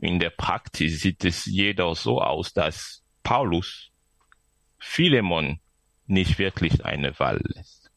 In 0.00 0.18
der 0.20 0.30
Praxis 0.30 1.00
sieht 1.00 1.24
es 1.24 1.44
jedoch 1.44 1.96
so 1.96 2.20
aus, 2.20 2.52
dass 2.52 3.02
Paulus 3.22 3.90
Philemon 4.78 5.60
nicht 6.06 6.38
wirklich 6.38 6.84
eine 6.84 7.18
Wahl 7.18 7.40
lässt. 7.42 7.90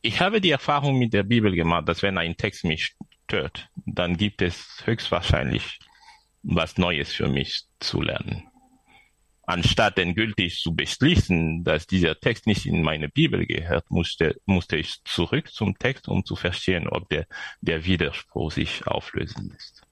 Ich 0.00 0.20
habe 0.20 0.40
die 0.40 0.50
Erfahrung 0.50 0.98
mit 0.98 1.12
der 1.12 1.22
Bibel 1.22 1.54
gemacht, 1.54 1.88
dass 1.88 2.02
wenn 2.02 2.18
ein 2.18 2.36
Text 2.36 2.64
mich 2.64 2.96
stört, 3.24 3.68
dann 3.86 4.16
gibt 4.16 4.42
es 4.42 4.82
höchstwahrscheinlich 4.84 5.78
was 6.42 6.76
Neues 6.76 7.12
für 7.12 7.28
mich 7.28 7.64
zu 7.78 8.02
lernen 8.02 8.51
anstatt 9.44 9.98
endgültig 9.98 10.60
zu 10.60 10.74
beschließen, 10.74 11.64
dass 11.64 11.86
dieser 11.86 12.18
Text 12.18 12.46
nicht 12.46 12.66
in 12.66 12.82
meine 12.82 13.08
Bibel 13.08 13.46
gehört, 13.46 13.90
musste, 13.90 14.40
musste 14.46 14.76
ich 14.76 15.02
zurück 15.04 15.52
zum 15.52 15.76
Text, 15.78 16.08
um 16.08 16.24
zu 16.24 16.36
verstehen, 16.36 16.88
ob 16.88 17.08
der, 17.08 17.26
der 17.60 17.84
Widerspruch 17.84 18.52
sich 18.52 18.86
auflösen 18.86 19.50
lässt. 19.50 19.82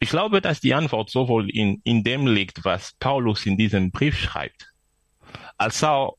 Ich 0.00 0.10
glaube, 0.10 0.40
dass 0.40 0.60
die 0.60 0.74
Antwort 0.74 1.10
sowohl 1.10 1.50
in, 1.50 1.80
in 1.84 2.04
dem 2.04 2.26
liegt, 2.26 2.64
was 2.64 2.92
Paulus 3.00 3.46
in 3.46 3.56
diesem 3.56 3.90
Brief 3.90 4.16
schreibt, 4.16 4.72
als 5.56 5.82
auch 5.82 6.16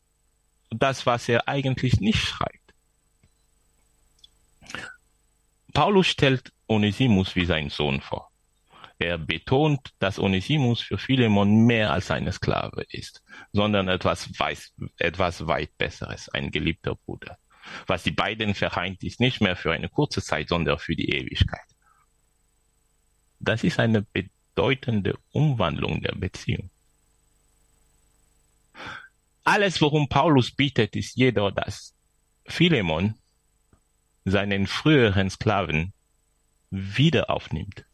das, 0.69 1.05
was 1.05 1.29
er 1.29 1.47
eigentlich 1.47 1.99
nicht 1.99 2.19
schreibt. 2.19 2.73
Paulus 5.73 6.07
stellt 6.07 6.51
Onesimus 6.67 7.35
wie 7.35 7.45
sein 7.45 7.69
Sohn 7.69 8.01
vor. 8.01 8.28
Er 9.01 9.17
betont, 9.17 9.93
dass 9.99 10.19
Onesimus 10.19 10.81
für 10.81 10.97
Philemon 10.97 11.65
mehr 11.65 11.93
als 11.93 12.11
eine 12.11 12.33
Sklave 12.33 12.83
ist, 12.89 13.23
sondern 13.53 13.87
etwas, 13.87 14.37
weiß, 14.37 14.73
etwas 14.97 15.47
weit 15.47 15.77
Besseres, 15.77 16.27
ein 16.27 16.51
geliebter 16.51 16.95
Bruder. 16.95 17.37
Was 17.87 18.03
die 18.03 18.11
beiden 18.11 18.53
vereint, 18.55 19.01
ist 19.03 19.21
nicht 19.21 19.39
mehr 19.39 19.55
für 19.55 19.71
eine 19.71 19.87
kurze 19.87 20.21
Zeit, 20.21 20.49
sondern 20.49 20.79
für 20.79 20.97
die 20.97 21.11
Ewigkeit. 21.11 21.65
Das 23.39 23.63
ist 23.63 23.79
eine 23.79 24.01
bedeutende 24.01 25.17
Umwandlung 25.31 26.01
der 26.01 26.15
Beziehung. 26.15 26.69
Alles, 29.45 29.79
worum 29.79 30.09
Paulus 30.09 30.51
bietet, 30.51 30.97
ist 30.97 31.15
jedoch, 31.15 31.51
dass 31.51 31.95
Philemon 32.45 33.15
seinen 34.25 34.67
früheren 34.67 35.29
Sklaven 35.29 35.93
wieder 36.69 37.29
aufnimmt 37.29 37.85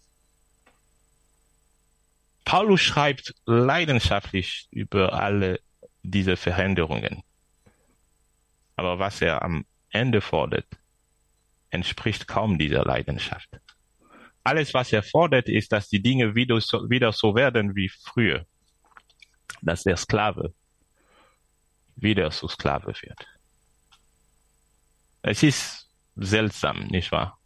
Paulus 2.45 2.81
schreibt 2.81 3.33
leidenschaftlich 3.45 4.67
über 4.69 5.13
alle 5.13 5.59
diese 6.03 6.37
Veränderungen. 6.37 7.23
Aber 8.75 8.99
was 8.99 9.21
er 9.21 9.41
am 9.41 9.65
Ende 9.89 10.21
fordert, 10.21 10.67
entspricht 11.71 12.27
kaum 12.27 12.59
dieser 12.59 12.85
Leidenschaft. 12.85 13.49
Alles, 14.43 14.73
was 14.75 14.93
er 14.93 15.01
fordert, 15.01 15.49
ist, 15.49 15.71
dass 15.71 15.89
die 15.89 16.01
Dinge 16.01 16.35
wieder 16.35 16.61
so, 16.61 16.87
wieder 16.89 17.11
so 17.11 17.33
werden 17.33 17.75
wie 17.75 17.89
früher. 17.89 18.45
Dass 19.61 19.83
der 19.83 19.97
Sklave 19.97 20.53
wieder 21.95 22.29
zu 22.29 22.47
Sklave 22.47 22.93
wird. 23.01 23.27
Es 25.23 25.41
ist 25.41 25.89
seltsam, 26.15 26.85
nicht 26.87 27.11
wahr? 27.11 27.39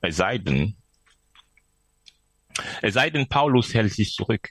Es 0.00 0.16
sei 0.16 0.38
denn, 0.38 0.76
es 2.82 2.94
sei 2.94 3.10
denn, 3.10 3.28
Paulus 3.28 3.74
hält 3.74 3.92
sich 3.92 4.12
zurück. 4.12 4.50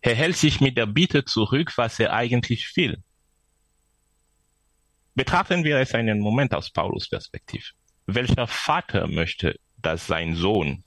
Er 0.00 0.14
hält 0.14 0.36
sich 0.36 0.60
mit 0.60 0.76
der 0.76 0.86
Bitte 0.86 1.24
zurück, 1.24 1.72
was 1.76 1.98
er 1.98 2.12
eigentlich 2.12 2.76
will. 2.76 3.02
Betrachten 5.14 5.64
wir 5.64 5.78
es 5.78 5.94
einen 5.94 6.20
Moment 6.20 6.54
aus 6.54 6.70
Paulus 6.70 7.08
Perspektive. 7.08 7.64
Welcher 8.06 8.46
Vater 8.46 9.08
möchte, 9.08 9.58
dass 9.78 10.06
sein 10.06 10.36
Sohn 10.36 10.84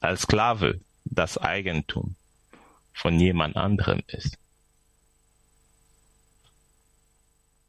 als 0.00 0.22
Sklave 0.22 0.80
das 1.04 1.38
Eigentum 1.38 2.16
von 2.94 3.20
jemand 3.20 3.56
anderem 3.56 4.02
ist? 4.06 4.38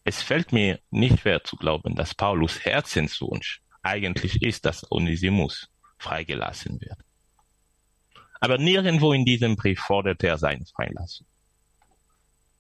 Es 0.04 0.24
fällt 0.24 0.52
mir 0.52 0.80
nicht 0.89 1.19
schwer 1.19 1.43
zu 1.43 1.56
glauben, 1.56 1.95
dass 1.95 2.15
Paulus 2.15 2.65
Herzenswunsch 2.65 3.62
eigentlich 3.84 4.41
ist, 4.41 4.65
dass 4.65 4.89
Onesimus 4.91 5.71
freigelassen 6.02 6.82
wird. 6.82 6.98
Aber 8.40 8.58
nirgendwo 8.58 9.14
in 9.14 9.24
diesem 9.24 9.56
Brief 9.56 9.80
fordert 9.80 10.24
er 10.24 10.38
seine 10.38 10.66
Freilassung. 10.66 11.28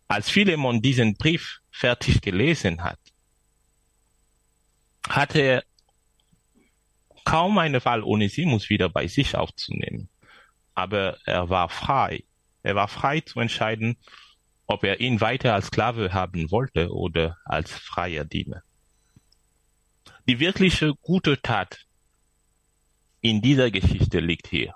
Als 0.07 0.29
Philemon 0.29 0.81
diesen 0.81 1.15
Brief 1.15 1.61
fertig 1.71 2.21
gelesen 2.21 2.83
hat, 2.83 2.99
hatte 5.07 5.39
er 5.39 5.63
kaum 7.25 7.57
eine 7.57 7.83
Wahl, 7.83 8.03
Onesimus 8.03 8.69
wieder 8.69 8.89
bei 8.89 9.07
sich 9.07 9.35
aufzunehmen. 9.35 10.09
Aber 10.75 11.17
er 11.25 11.49
war 11.49 11.69
frei. 11.69 12.23
Er 12.63 12.75
war 12.75 12.87
frei 12.87 13.21
zu 13.21 13.39
entscheiden, 13.39 13.97
ob 14.67 14.83
er 14.83 14.99
ihn 14.99 15.19
weiter 15.19 15.53
als 15.53 15.67
Sklave 15.67 16.13
haben 16.13 16.51
wollte 16.51 16.93
oder 16.93 17.37
als 17.45 17.71
freier 17.71 18.23
Diener. 18.23 18.63
Die 20.27 20.39
wirkliche 20.39 20.93
gute 21.01 21.41
Tat 21.41 21.85
in 23.21 23.41
dieser 23.41 23.71
Geschichte 23.71 24.19
liegt 24.19 24.47
hier. 24.47 24.73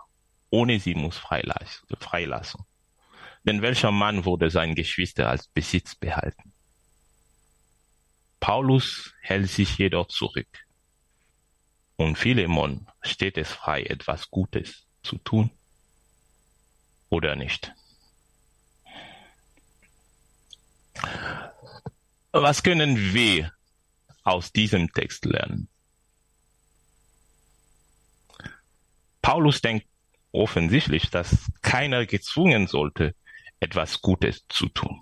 Onesimus 0.51 1.17
Freilassung. 1.17 2.65
Denn 3.43 3.61
welcher 3.61 3.91
Mann 3.91 4.25
wurde 4.25 4.49
sein 4.49 4.75
Geschwister 4.75 5.29
als 5.29 5.47
Besitz 5.47 5.95
behalten? 5.95 6.53
Paulus 8.39 9.13
hält 9.21 9.49
sich 9.49 9.77
jedoch 9.77 10.07
zurück. 10.07 10.65
Und 11.95 12.17
Philemon 12.17 12.87
steht 13.01 13.37
es 13.37 13.51
frei, 13.51 13.83
etwas 13.83 14.29
Gutes 14.29 14.85
zu 15.01 15.17
tun 15.17 15.49
oder 17.09 17.35
nicht. 17.35 17.73
Was 22.31 22.63
können 22.63 23.13
wir 23.13 23.53
aus 24.23 24.51
diesem 24.51 24.91
Text 24.91 25.25
lernen? 25.25 25.69
Paulus 29.25 29.59
denkt 29.59 29.87
offensichtlich, 30.31 31.09
dass 31.09 31.51
keiner 31.63 32.05
gezwungen 32.05 32.67
sollte, 32.67 33.15
etwas 33.59 33.99
Gutes 33.99 34.45
zu 34.49 34.69
tun. 34.69 35.01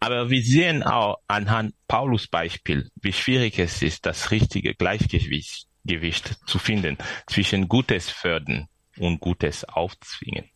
Aber 0.00 0.30
wir 0.30 0.42
sehen 0.42 0.82
auch 0.82 1.18
anhand 1.26 1.74
Paulus 1.88 2.28
Beispiel, 2.28 2.90
wie 2.94 3.12
schwierig 3.12 3.58
es 3.58 3.82
ist, 3.82 4.06
das 4.06 4.30
richtige 4.30 4.74
Gleichgewicht 4.74 5.66
Gewicht 5.84 6.38
zu 6.46 6.58
finden 6.58 6.96
zwischen 7.26 7.68
Gutes 7.68 8.08
fördern 8.08 8.68
und 8.96 9.20
Gutes 9.20 9.62
aufzwingen. 9.64 10.48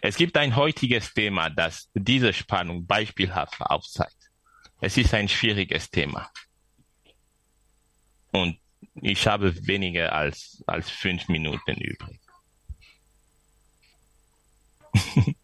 Es 0.00 0.16
gibt 0.16 0.38
ein 0.38 0.56
heutiges 0.56 1.12
Thema, 1.12 1.50
das 1.50 1.90
diese 1.92 2.32
Spannung 2.32 2.86
beispielhaft 2.86 3.60
aufzeigt. 3.60 4.30
Es 4.80 4.96
ist 4.96 5.12
ein 5.12 5.28
schwieriges 5.28 5.90
Thema. 5.90 6.30
Und 8.32 8.58
ich 9.02 9.26
habe 9.26 9.54
weniger 9.66 10.12
als, 10.12 10.62
als 10.66 10.90
fünf 10.90 11.28
Minuten 11.28 11.74
übrig. 11.74 12.20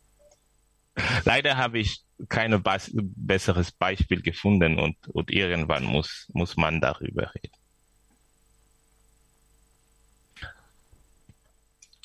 Leider 1.25 1.57
habe 1.57 1.79
ich 1.79 2.03
kein 2.29 2.63
besseres 2.95 3.73
Beispiel 3.73 4.23
gefunden 4.23 4.79
und, 4.79 4.97
und 5.09 5.31
irgendwann 5.31 5.85
muss, 5.85 6.29
muss 6.33 6.57
man 6.57 6.81
darüber 6.81 7.35
reden. 7.35 7.57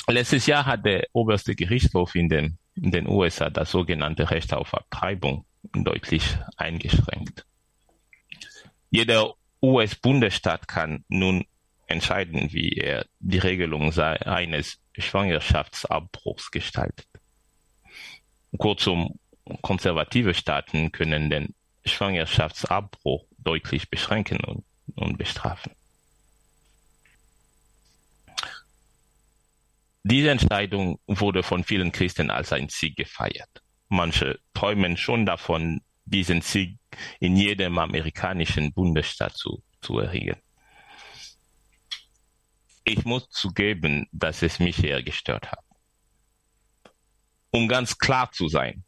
Letztes 0.10 0.46
Jahr 0.46 0.66
hat 0.66 0.86
der 0.86 1.08
oberste 1.12 1.54
Gerichtshof 1.54 2.16
in 2.16 2.30
den, 2.30 2.58
in 2.76 2.92
den 2.92 3.08
USA 3.08 3.50
das 3.50 3.72
sogenannte 3.72 4.30
Recht 4.32 4.54
auf 4.54 4.74
Abtreibung 4.74 5.46
deutlich 5.74 6.38
eingeschränkt. 6.56 7.46
Jeder 8.90 9.34
US-Bundesstaat 9.62 10.68
kann 10.68 11.04
nun 11.08 11.46
entscheiden, 11.88 12.52
wie 12.52 12.74
er 12.74 13.06
die 13.20 13.40
Regelung 13.40 13.98
eines 13.98 14.80
Schwangerschaftsabbruchs 14.98 16.52
gestaltet. 16.52 17.08
Kurzum, 18.58 19.20
konservative 19.62 20.34
Staaten 20.34 20.92
können 20.92 21.30
den 21.30 21.56
Schwangerschaftsabbruch 21.86 23.26
deutlich 23.38 23.90
beschränken 23.90 24.40
und, 24.44 24.66
und 24.96 25.18
bestrafen. 25.18 25.72
Diese 30.04 30.30
Entscheidung 30.30 31.00
wurde 31.08 31.44
von 31.44 31.64
vielen 31.64 31.92
Christen 31.92 32.32
als 32.32 32.54
ein 32.54 32.70
Sieg 32.70 32.96
gefeiert. 32.96 33.62
Manche 33.90 34.40
träumen 34.54 34.98
schon 34.98 35.26
davon, 35.26 35.82
diesen 36.08 36.42
Sieg 36.42 36.78
in 37.20 37.36
jedem 37.36 37.78
amerikanischen 37.78 38.74
Bundesstaat 38.74 39.36
zu, 39.36 39.64
zu 39.82 40.00
erringen. 40.00 40.38
Ich 42.84 43.04
muss 43.04 43.30
zugeben, 43.30 44.08
dass 44.12 44.42
es 44.42 44.60
mich 44.60 44.84
eher 44.84 45.04
gestört 45.04 45.52
hat. 45.52 45.64
Um 47.52 47.68
ganz 47.68 47.98
klar 47.98 48.32
zu 48.32 48.48
sein, 48.48 48.86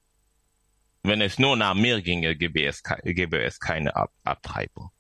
wenn 1.03 1.21
es 1.21 1.39
nur 1.39 1.55
nach 1.55 1.75
mir 1.75 2.01
ginge, 2.01 2.35
gäbe 2.35 2.65
es, 2.65 2.81
gäbe 3.03 3.41
es 3.43 3.59
keine 3.59 3.95
Ab 3.95 4.11
Abtreibung. 4.23 4.91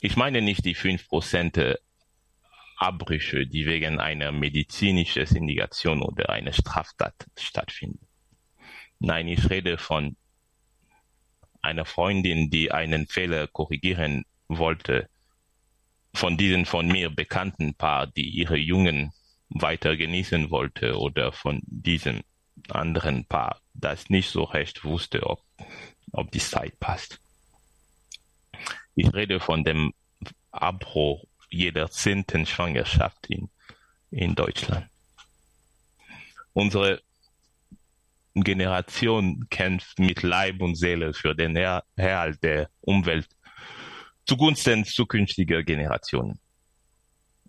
Ich 0.00 0.16
meine 0.16 0.42
nicht 0.42 0.64
die 0.64 0.74
fünf 0.74 1.08
Prozent 1.08 1.58
Abbrüche, 2.76 3.46
die 3.46 3.64
wegen 3.64 3.98
einer 3.98 4.32
medizinischen 4.32 5.24
Indikation 5.34 6.02
oder 6.02 6.28
einer 6.28 6.52
Straftat 6.52 7.14
stattfinden. 7.38 8.06
Nein, 8.98 9.28
ich 9.28 9.48
rede 9.48 9.78
von 9.78 10.16
einer 11.62 11.84
Freundin, 11.84 12.50
die 12.50 12.72
einen 12.72 13.06
Fehler 13.06 13.46
korrigieren 13.46 14.24
wollte, 14.48 15.08
von 16.14 16.36
diesen 16.36 16.64
von 16.64 16.88
mir 16.88 17.10
bekannten 17.10 17.74
Paar, 17.74 18.06
die 18.06 18.28
ihre 18.28 18.56
Jungen 18.56 19.12
weiter 19.48 19.96
genießen 19.96 20.50
wollte, 20.50 20.98
oder 20.98 21.32
von 21.32 21.60
diesem 21.64 22.22
anderen 22.68 23.26
Paar, 23.26 23.60
das 23.74 24.08
nicht 24.08 24.30
so 24.30 24.44
recht 24.44 24.84
wusste, 24.84 25.26
ob, 25.26 25.42
ob 26.12 26.30
die 26.30 26.38
Zeit 26.38 26.78
passt. 26.80 27.20
Ich 28.94 29.12
rede 29.12 29.40
von 29.40 29.62
dem 29.62 29.92
Abbruch 30.50 31.24
jeder 31.50 31.90
zehnten 31.90 32.46
Schwangerschaft 32.46 33.26
in, 33.28 33.50
in 34.10 34.34
Deutschland. 34.34 34.88
Unsere 36.54 37.02
Generation 38.44 39.46
kämpft 39.48 39.98
mit 39.98 40.22
Leib 40.22 40.60
und 40.60 40.76
Seele 40.76 41.14
für 41.14 41.34
den 41.34 41.56
Erhalt 41.56 42.42
der 42.42 42.70
Umwelt 42.80 43.28
zugunsten 44.26 44.84
zukünftiger 44.84 45.62
Generationen. 45.62 46.40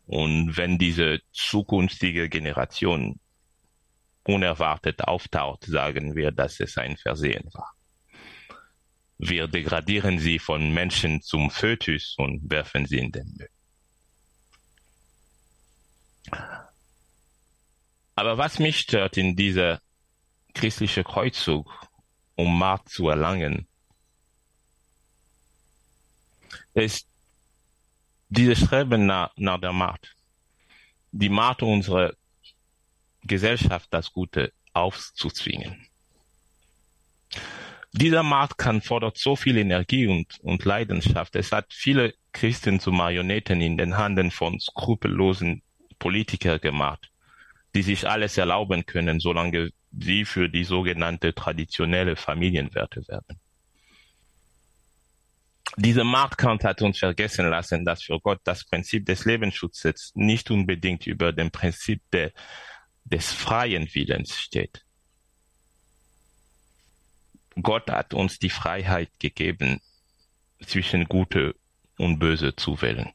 Und 0.05 0.55
wenn 0.55 0.77
diese 0.77 1.19
zukünftige 1.33 2.29
Generation 2.29 3.19
unerwartet 4.23 5.01
auftaucht, 5.03 5.65
sagen 5.65 6.15
wir, 6.15 6.31
dass 6.31 6.59
es 6.59 6.77
ein 6.77 6.95
Versehen 6.97 7.49
war. 7.53 7.73
Wir 9.17 9.47
degradieren 9.47 10.19
sie 10.19 10.39
von 10.39 10.73
Menschen 10.73 11.21
zum 11.21 11.49
Fötus 11.49 12.15
und 12.17 12.49
werfen 12.49 12.85
sie 12.85 12.99
in 12.99 13.11
den 13.11 13.33
Müll. 13.37 13.49
Aber 18.15 18.37
was 18.37 18.59
mich 18.59 18.79
stört 18.79 19.17
in 19.17 19.35
dieser 19.35 19.81
christlichen 20.57 21.03
Kreuzzug, 21.03 21.71
um 22.35 22.57
Macht 22.57 22.89
zu 22.89 23.09
erlangen, 23.09 23.67
ist 26.73 27.07
dieses 28.29 28.59
Streben 28.59 29.05
nach, 29.05 29.31
nach 29.35 29.59
der 29.59 29.73
Macht. 29.73 30.15
Die 31.11 31.29
Macht 31.29 31.61
unserer 31.63 32.13
Gesellschaft, 33.21 33.87
das 33.91 34.11
Gute 34.11 34.53
aufzuzwingen. 34.73 35.87
Dieser 37.93 38.23
Macht 38.23 38.55
fordert 38.83 39.17
so 39.17 39.35
viel 39.35 39.57
Energie 39.57 40.07
und, 40.07 40.39
und 40.41 40.65
Leidenschaft. 40.65 41.35
Es 41.35 41.51
hat 41.51 41.73
viele 41.73 42.13
Christen 42.31 42.79
zu 42.79 42.91
Marionetten 42.91 43.61
in 43.61 43.77
den 43.77 43.97
Handen 43.97 44.29
von 44.29 44.59
skrupellosen 44.59 45.63
Politiker 45.97 46.59
gemacht, 46.59 47.09
die 47.73 47.81
sich 47.81 48.07
alles 48.07 48.37
erlauben 48.37 48.85
können, 48.85 49.19
solange 49.19 49.71
sie 49.91 50.25
für 50.25 50.49
die 50.49 50.63
sogenannte 50.63 51.33
traditionelle 51.33 52.15
Familienwerte 52.15 53.07
werben. 53.07 53.39
Dieser 55.75 56.03
Marktkampf 56.03 56.63
hat 56.63 56.81
uns 56.81 56.97
vergessen 56.97 57.49
lassen, 57.49 57.85
dass 57.85 58.03
für 58.03 58.19
Gott 58.19 58.41
das 58.43 58.63
Prinzip 58.63 59.05
des 59.05 59.25
Lebensschutzes 59.25 60.11
nicht 60.15 60.49
unbedingt 60.49 61.05
über 61.05 61.33
dem 61.33 61.51
Prinzip 61.51 62.01
de, 62.11 62.31
des 63.03 63.31
freien 63.31 63.87
Willens 63.93 64.35
steht. 64.39 64.83
Gott 67.61 67.89
hat 67.89 68.13
uns 68.13 68.39
die 68.39 68.49
Freiheit 68.49 69.11
gegeben, 69.19 69.81
zwischen 70.65 71.05
Gute 71.05 71.55
und 71.97 72.19
Böse 72.19 72.55
zu 72.55 72.81
wählen. 72.81 73.11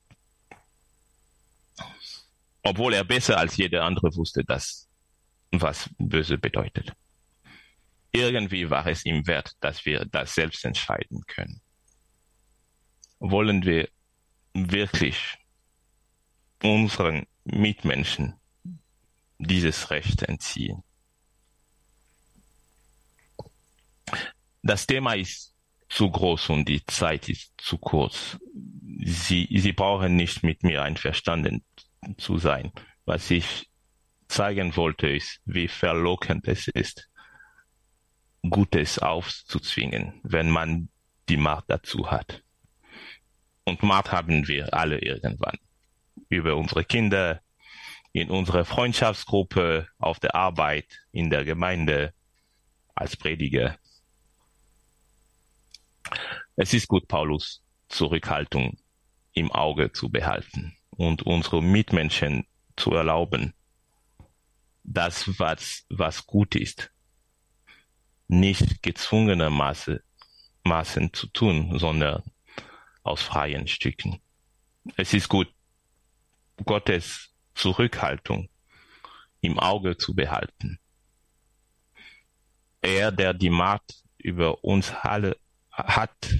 Obwohl 2.63 2.95
er 2.95 3.05
besser 3.05 3.39
als 3.39 3.57
jeder 3.57 3.85
andere 3.85 4.15
wusste, 4.15 4.45
dass, 4.45 4.89
was 5.53 5.91
Böse 5.99 6.39
bedeutet. 6.39 6.93
Irgendwie 8.11 8.69
war 8.69 8.87
es 8.87 9.05
ihm 9.07 9.27
wert, 9.27 9.53
dass 9.61 9.87
wir 9.87 10.05
das 10.05 10.35
selbst 10.35 10.65
entscheiden 10.65 11.23
können. 11.27 11.61
Wollen 13.19 13.65
wir 13.65 13.89
wirklich 14.53 15.39
unseren 16.63 17.27
Mitmenschen 17.45 18.35
dieses 19.39 19.91
Recht 19.91 20.23
entziehen? 20.23 20.83
Das 24.63 24.87
Thema 24.87 25.15
ist 25.15 25.55
zu 25.89 26.11
groß 26.11 26.51
und 26.51 26.69
die 26.69 26.85
Zeit 26.85 27.29
ist 27.29 27.53
zu 27.59 27.79
kurz. 27.79 28.39
Sie, 29.05 29.49
Sie 29.51 29.73
brauchen 29.73 30.17
nicht 30.17 30.43
mit 30.43 30.63
mir 30.63 30.83
einverstanden 30.83 31.65
zu 32.19 32.39
sein. 32.39 32.73
Was 33.05 33.31
ich 33.31 33.72
zeigen 34.33 34.75
wollte, 34.77 35.09
ist, 35.09 35.41
wie 35.45 35.69
verlockend 35.69 36.49
es 36.49 36.69
ist, 36.69 37.09
Gutes 38.49 38.99
aufzuzwingen, 38.99 40.21
wenn 40.25 40.51
man 40.51 40.89
die 41.29 41.37
Macht 41.37 41.67
dazu 41.69 42.11
hat. 42.11 42.43
Und 43.65 43.83
Macht 43.83 44.11
haben 44.11 44.49
wir 44.49 44.75
alle 44.75 44.99
irgendwann. 44.99 45.59
Über 46.29 46.57
unsere 46.57 46.85
Kinder, 46.85 47.41
in 48.13 48.31
unserer 48.31 48.65
Freundschaftsgruppe, 48.65 49.87
auf 49.99 50.19
der 50.19 50.35
Arbeit, 50.35 50.87
in 51.13 51.31
der 51.31 51.45
Gemeinde, 51.45 52.13
als 52.95 53.17
Prediger. 53.17 53.79
Es 56.57 56.75
ist 56.75 56.89
gut, 56.89 57.07
Paulus, 57.07 57.63
Zurückhaltung 57.89 58.79
im 59.35 59.53
Auge 59.53 59.93
zu 59.93 60.11
behalten 60.11 60.77
und 60.91 61.23
unsere 61.23 61.63
Mitmenschen 61.63 62.47
zu 62.77 62.93
erlauben, 62.93 63.55
das, 64.85 65.39
was, 65.39 65.85
was 65.89 66.27
gut 66.27 66.55
ist, 66.55 66.91
nicht 68.29 68.83
gezwungenermaßen 68.83 70.01
Maßen 70.65 71.13
zu 71.13 71.27
tun, 71.29 71.79
sondern 71.79 72.23
aus 73.03 73.23
freien 73.23 73.67
Stücken. 73.67 74.21
Es 74.97 75.13
ist 75.13 75.29
gut, 75.29 75.49
Gottes 76.65 77.31
Zurückhaltung 77.55 78.49
im 79.41 79.59
Auge 79.59 79.97
zu 79.97 80.15
behalten. 80.15 80.79
Er, 82.81 83.13
der 83.13 83.35
die 83.35 83.51
Macht 83.51 84.03
über 84.19 84.63
uns 84.65 84.93
alle 85.03 85.37
hat, 85.71 86.35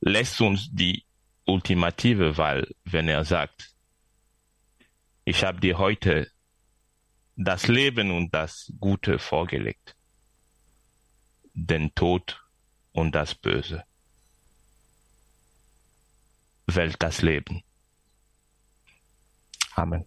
lässt 0.00 0.40
uns 0.40 0.68
die 0.70 1.04
ultimative 1.46 2.36
Wahl, 2.36 2.68
wenn 2.84 3.08
er 3.08 3.24
sagt, 3.24 3.74
ich 5.24 5.44
habe 5.44 5.60
dir 5.60 5.78
heute 5.78 6.30
das 7.36 7.66
Leben 7.66 8.10
und 8.10 8.32
das 8.32 8.72
Gute 8.78 9.18
vorgelegt, 9.18 9.96
den 11.52 11.94
Tod 11.94 12.42
und 12.92 13.14
das 13.14 13.34
Böse. 13.34 13.84
Wählt 16.66 17.02
das 17.02 17.22
Leben. 17.22 17.62
Amen. 19.74 20.06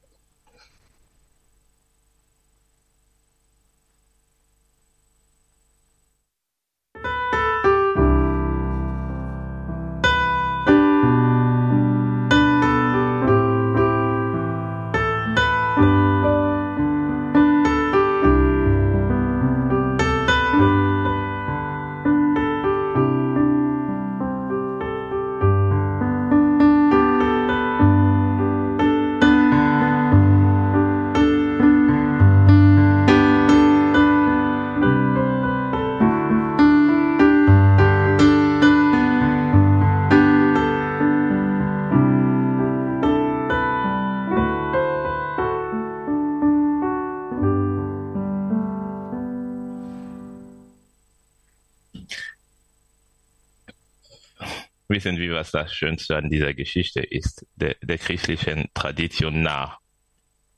Wissen 55.08 55.20
wie 55.20 55.32
was 55.32 55.52
das 55.52 55.74
Schönste 55.74 56.18
an 56.18 56.30
dieser 56.30 56.54
Geschichte 56.54 57.02
ist. 57.02 57.46
Der, 57.56 57.76
der 57.82 57.98
christlichen 57.98 58.70
Tradition 58.74 59.42
nach 59.42 59.80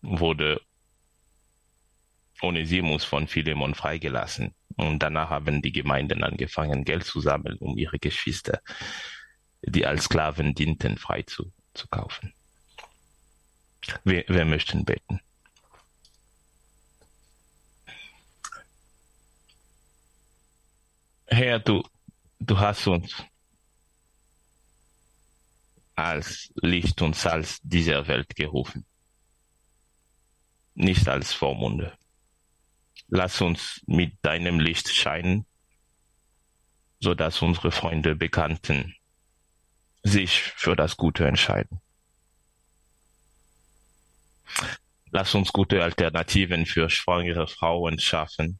wurde 0.02 0.62
Onesimus 2.42 3.04
von 3.04 3.28
Philemon 3.28 3.76
freigelassen. 3.76 4.56
Und 4.76 5.00
danach 5.00 5.30
haben 5.30 5.62
die 5.62 5.72
Gemeinden 5.72 6.24
angefangen, 6.24 6.86
Geld 6.86 7.04
zu 7.04 7.20
sammeln, 7.20 7.58
um 7.58 7.78
ihre 7.78 8.00
Geschwister, 8.00 8.62
die 9.62 9.86
als 9.86 10.06
Sklaven 10.06 10.56
dienten, 10.56 10.98
frei 10.98 11.24
zu, 11.24 11.52
zu 11.74 11.88
kaufen. 11.88 12.34
Wir, 14.04 14.24
wir 14.28 14.46
möchten 14.46 14.86
beten. 14.86 15.20
Herr, 21.28 21.60
du, 21.60 21.84
du 22.40 22.58
hast 22.58 22.88
uns 22.88 23.29
als 26.06 26.52
Licht 26.56 27.02
und 27.02 27.16
Salz 27.16 27.60
dieser 27.62 28.08
Welt 28.08 28.36
gerufen, 28.36 28.86
nicht 30.76 31.08
als 31.08 31.34
Vormunde. 31.34 31.98
Lass 33.08 33.42
uns 33.42 33.82
mit 33.86 34.14
deinem 34.22 34.60
Licht 34.60 34.90
scheinen, 34.90 35.46
so 37.00 37.16
dass 37.16 37.42
unsere 37.42 37.72
Freunde, 37.72 38.16
Bekannten 38.16 38.96
sich 40.04 40.42
für 40.42 40.76
das 40.76 40.98
Gute 40.98 41.28
entscheiden. 41.28 41.82
Lass 45.12 45.34
uns 45.34 45.52
gute 45.52 45.84
Alternativen 45.84 46.66
für 46.66 46.90
schwangere 46.90 47.48
Frauen 47.48 48.00
schaffen, 48.00 48.60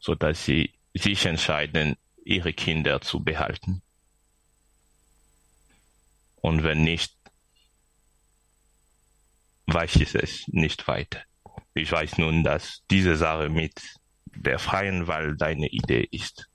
so 0.00 0.14
dass 0.14 0.44
sie 0.44 0.74
sich 0.92 1.24
entscheiden, 1.24 1.96
ihre 2.24 2.52
Kinder 2.52 3.00
zu 3.00 3.22
behalten. 3.22 3.82
Und 6.40 6.62
wenn 6.62 6.82
nicht, 6.82 7.16
weiß 9.66 9.96
ich 9.96 10.14
es 10.14 10.48
nicht 10.48 10.88
weiter. 10.88 11.22
Ich 11.74 11.92
weiß 11.92 12.18
nun, 12.18 12.44
dass 12.44 12.82
diese 12.90 13.16
Sache 13.16 13.48
mit 13.48 13.80
der 14.26 14.58
freien 14.58 15.06
Wahl 15.06 15.36
deine 15.36 15.68
Idee 15.68 16.08
ist. 16.10 16.48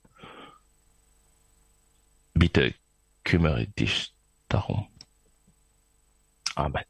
Bitte 2.34 2.74
kümmere 3.22 3.66
dich 3.68 4.14
darum. 4.48 4.88
Amen. 6.54 6.84